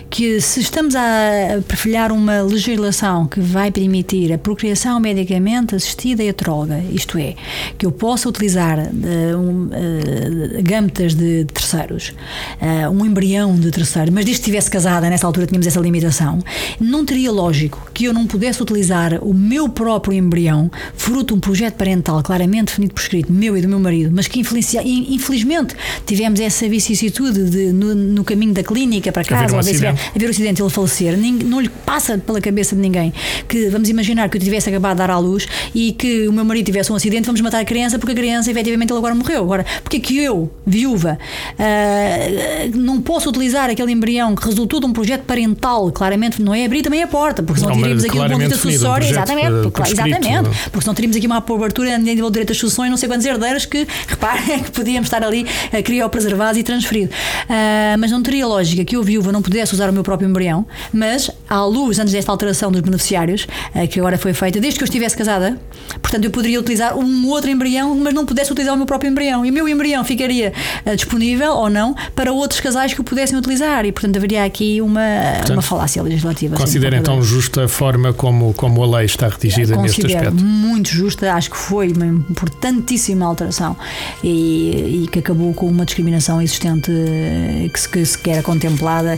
que 0.10 0.40
se 0.42 0.60
estamos 0.60 0.96
a 0.96 1.62
perfilhar 1.68 2.12
uma 2.12 2.42
legislação 2.42 3.28
que 3.28 3.40
vai 3.40 3.72
permitir 3.72 4.32
a 4.34 4.38
procriação 4.38 5.00
medicamente 5.00 5.76
assistida 5.76 6.24
e 6.24 6.28
heteróloga, 6.28 6.84
isto 6.92 7.18
é, 7.18 7.36
que 7.78 7.86
eu 7.86 7.92
possa 7.92 8.30
utilizar 8.30 8.80
uh, 8.80 9.38
um, 9.38 9.66
uh, 9.66 10.64
gametas 10.64 11.14
de 11.14 11.46
terceiros, 11.46 12.14
uh, 12.62 12.90
um 12.90 13.06
embrião 13.06 13.56
de 13.56 13.72
terceiro, 13.72 14.12
mas 14.12 14.26
desde 14.26 14.42
que 14.42 14.50
estivesse 14.50 14.70
casada, 14.70 15.10
nessa 15.10 15.26
altura 15.26 15.46
tínhamos 15.46 15.68
essa 15.68 15.80
limitação, 15.80 16.40
não 16.80 17.06
teria 17.06 17.32
lógico 17.32 17.90
que 17.94 18.06
eu 18.06 18.14
não 18.14 18.26
pudesse 18.28 18.62
utilizar 18.62 19.20
o 19.22 19.34
meu 19.34 19.70
próprio 19.70 20.14
embrião, 20.14 20.72
fruto 20.96 21.28
de 21.28 21.34
um 21.34 21.40
projeto 21.40 21.76
parental 21.76 22.22
claramente 22.24 22.68
definido 22.68 22.94
por 22.94 23.02
escrito, 23.02 23.32
meu 23.32 23.58
e 23.58 23.62
do 23.62 23.68
meu 23.68 23.80
marido, 23.80 24.12
mas 24.14 24.28
que 24.28 24.40
infelizmente 24.40 25.76
tivemos 26.06 26.40
essa 26.40 26.68
vicissitude 26.68 27.50
de, 27.50 27.72
no, 27.74 27.96
no 27.96 28.24
caminho 28.24 28.54
da 28.54 28.64
clínica 28.64 29.12
para 29.12 29.24
casa, 29.24 29.56
acidente. 29.72 30.12
haver 30.16 30.28
o 30.28 30.30
acidente 30.30 30.62
ele 30.62 30.70
falecer, 30.70 31.18
não 31.18 31.60
lhe 31.60 31.70
passa 31.70 32.18
pela 32.18 32.42
cabeça 32.42 32.76
de 32.76 32.82
ninguém 32.82 33.14
que 33.48 33.70
vamos 33.70 33.90
imaginar 33.90 34.30
que 34.30 34.38
eu 34.38 34.42
tivesse 34.42 34.70
acabado 34.70 34.98
de 34.98 34.98
dar 35.00 35.12
à 35.12 35.18
luz 35.18 35.48
e 35.74 35.92
que 35.94 36.28
o 36.28 36.34
meu 36.34 36.46
marido 36.46 36.66
tivesse 36.66 36.92
um 36.92 36.96
acidente, 36.96 37.26
vamos 37.26 37.42
matar 37.42 37.60
a 37.60 37.66
criança 37.66 37.98
porque 37.98 38.12
a 38.12 38.16
criança 38.16 38.52
efetivamente 38.52 38.92
ele 38.92 38.98
agora 38.98 39.16
morreu. 39.16 39.44
Agora, 39.44 39.66
porque 39.84 39.98
é 39.98 40.00
que 40.00 40.18
eu, 40.18 40.52
viúva, 40.66 41.18
uh, 41.54 42.78
não 42.78 43.02
posso 43.02 43.30
utilizar 43.30 43.70
aquele 43.70 43.92
embrião 43.92 44.36
que 44.36 44.46
resultou 44.46 44.80
de 44.80 44.86
um 44.86 44.94
projeto 44.94 45.24
parental, 45.24 45.92
claramente 45.92 46.42
não 46.42 46.54
é 46.54 46.66
abrir 46.66 46.82
também 46.82 47.04
a 47.04 47.08
porta, 47.08 47.42
porque 47.44 47.62
senão 47.62 47.76
teríamos 47.76 48.04
aqui 48.04 48.18
uma 48.18 48.30
conduta 48.30 48.58
sucessória, 48.58 49.08
um 49.08 49.12
exatamente, 49.12 49.52
uh, 49.52 49.72
porque, 49.72 49.92
exatamente, 49.92 50.50
porque 50.72 50.82
senão 50.82 50.94
teríamos 50.94 51.18
aqui 51.18 51.28
uma 51.28 51.38
abertura 51.38 51.96
a 51.96 51.98
nível 51.98 52.28
de 52.28 52.34
direito 52.34 52.52
às 52.52 52.58
sucessões, 52.58 52.90
não 52.90 52.98
sei 52.98 53.10
quantos 53.10 53.26
herdeiros 53.26 53.66
que, 53.66 53.88
reparem, 54.08 54.64
que 54.64 54.72
podíamos 54.72 55.08
estar 55.08 55.24
ali 55.24 55.44
uh, 55.44 55.84
criopreservados 55.84 56.60
e 56.60 56.64
transferidos. 56.64 57.16
Uh, 57.16 57.98
mas 58.00 58.12
não 58.12 58.22
teria 58.22 58.46
lógica 58.46 58.84
que 58.84 58.96
eu, 58.96 59.04
viúva, 59.04 59.32
não 59.32 59.42
pudesse 59.42 59.57
usar 59.74 59.90
o 59.90 59.94
meu 59.94 60.04
próprio 60.04 60.30
embrião, 60.30 60.66
mas 60.94 61.30
à 61.50 61.64
luz, 61.66 62.00
antes 62.00 62.14
desta 62.14 62.32
alteração 62.32 62.72
dos 62.72 62.82
beneficiários, 62.82 63.48
eh, 63.76 63.88
que 63.88 64.00
agora 64.00 64.18
foi 64.18 64.34
feita, 64.34 64.60
desde 64.60 64.80
que 64.80 64.84
eu 64.84 64.86
estivesse 64.86 65.18
casada, 65.18 65.60
portanto 66.02 66.24
eu 66.26 66.32
poderia 66.32 66.60
utilizar 66.60 66.98
um 66.98 67.28
outro 67.28 67.50
embrião, 67.50 67.94
mas 67.96 68.14
não 68.14 68.26
pudesse 68.26 68.52
utilizar 68.52 68.74
o 68.74 68.78
meu 68.78 68.86
próprio 68.86 69.10
embrião. 69.10 69.46
E 69.46 69.50
o 69.50 69.54
meu 69.54 69.68
embrião 69.68 70.04
ficaria 70.06 70.54
eh, 70.86 70.96
disponível 70.96 71.54
ou 71.54 71.70
não 71.70 71.96
para 72.16 72.32
outros 72.32 72.60
casais 72.60 72.94
que 72.94 73.02
o 73.02 73.04
pudessem 73.04 73.38
utilizar. 73.38 73.86
E 73.86 73.92
portanto 73.92 74.18
haveria 74.18 74.46
aqui 74.46 74.82
uma, 74.82 75.02
portanto, 75.36 75.54
uma 75.54 75.62
falácia 75.62 76.02
legislativa. 76.02 76.56
Considera 76.56 76.98
então 76.98 77.22
justa 77.22 77.66
a 77.66 77.68
forma 77.68 78.14
como, 78.14 78.54
como 78.54 78.84
a 78.84 78.98
lei 78.98 79.06
está 79.06 79.28
redigida 79.28 79.76
neste 79.78 80.06
aspecto? 80.06 80.44
Muito 80.44 80.90
justa, 80.90 81.34
acho 81.34 81.52
que 81.52 81.58
foi 81.58 81.92
uma 81.92 82.06
importantíssima 82.06 83.26
alteração 83.26 83.76
e, 84.24 85.04
e 85.04 85.08
que 85.12 85.20
acabou 85.20 85.54
com 85.54 85.68
uma 85.68 85.86
discriminação 85.86 86.42
existente 86.42 86.92
eh, 86.92 87.70
que, 87.72 87.80
se, 87.80 87.90
que 87.90 88.06
sequer 88.06 88.38
era 88.38 88.44
contemplada 88.44 89.18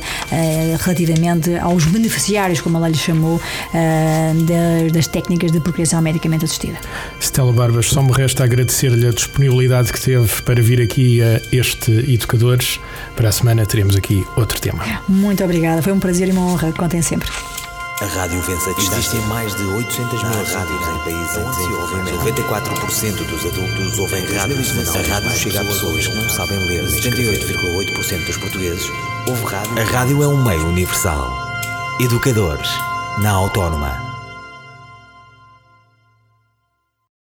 relativamente 0.79 1.55
aos 1.57 1.85
beneficiários, 1.85 2.61
como 2.61 2.77
a 2.77 2.81
lei 2.81 2.91
lhe 2.91 2.97
chamou, 2.97 3.41
eh, 3.73 4.89
das 4.91 5.07
técnicas 5.07 5.51
de 5.51 5.59
procriação 5.59 6.01
medicamente 6.01 6.45
assistida. 6.45 6.77
Stella 7.19 7.51
Barbas, 7.51 7.87
só 7.87 8.01
me 8.01 8.11
resta 8.11 8.43
agradecer-lhe 8.43 9.07
a 9.07 9.11
disponibilidade 9.11 9.91
que 9.91 9.99
teve 9.99 10.41
para 10.43 10.61
vir 10.61 10.81
aqui 10.81 11.21
a 11.21 11.41
este 11.51 11.91
Educadores. 11.91 12.79
Para 13.15 13.29
a 13.29 13.31
semana 13.31 13.65
teremos 13.65 13.95
aqui 13.95 14.25
outro 14.35 14.59
tema. 14.59 14.83
Muito 15.07 15.43
obrigada, 15.43 15.81
foi 15.81 15.93
um 15.93 15.99
prazer 15.99 16.27
e 16.27 16.31
uma 16.31 16.41
honra. 16.41 16.71
Contem 16.71 17.01
sempre. 17.01 17.29
A 18.01 18.05
rádio 18.05 18.41
vence 18.41 18.69
a 18.69 18.73
distância. 18.73 18.99
Existem 18.99 19.21
mais 19.27 19.53
de 19.55 19.63
800 19.63 20.23
mil 20.23 20.31
rádios 20.31 20.87
em 20.87 20.99
países 20.99 21.35
em 21.35 21.49
desenvolvimento. 21.49 22.17
94% 22.19 23.25
dos 23.25 23.45
adultos 23.45 23.99
ouvem 23.99 24.23
rádio. 24.23 24.55
A 24.57 25.13
rádio 25.13 25.31
chega 25.31 25.59
a 25.59 25.65
pessoas 25.65 26.07
que 26.07 26.15
não 26.15 26.29
sabem 26.29 26.59
ler. 26.59 26.85
78,8% 26.85 28.25
dos 28.25 28.37
portugueses 28.37 28.89
ouvem 29.27 29.45
rádio. 29.45 29.79
A 29.79 29.83
rádio 29.83 30.23
é 30.23 30.27
um 30.29 30.41
meio 30.41 30.65
universal. 30.67 31.37
Educadores, 31.99 32.69
na 33.17 33.31
Autónoma. 33.31 34.08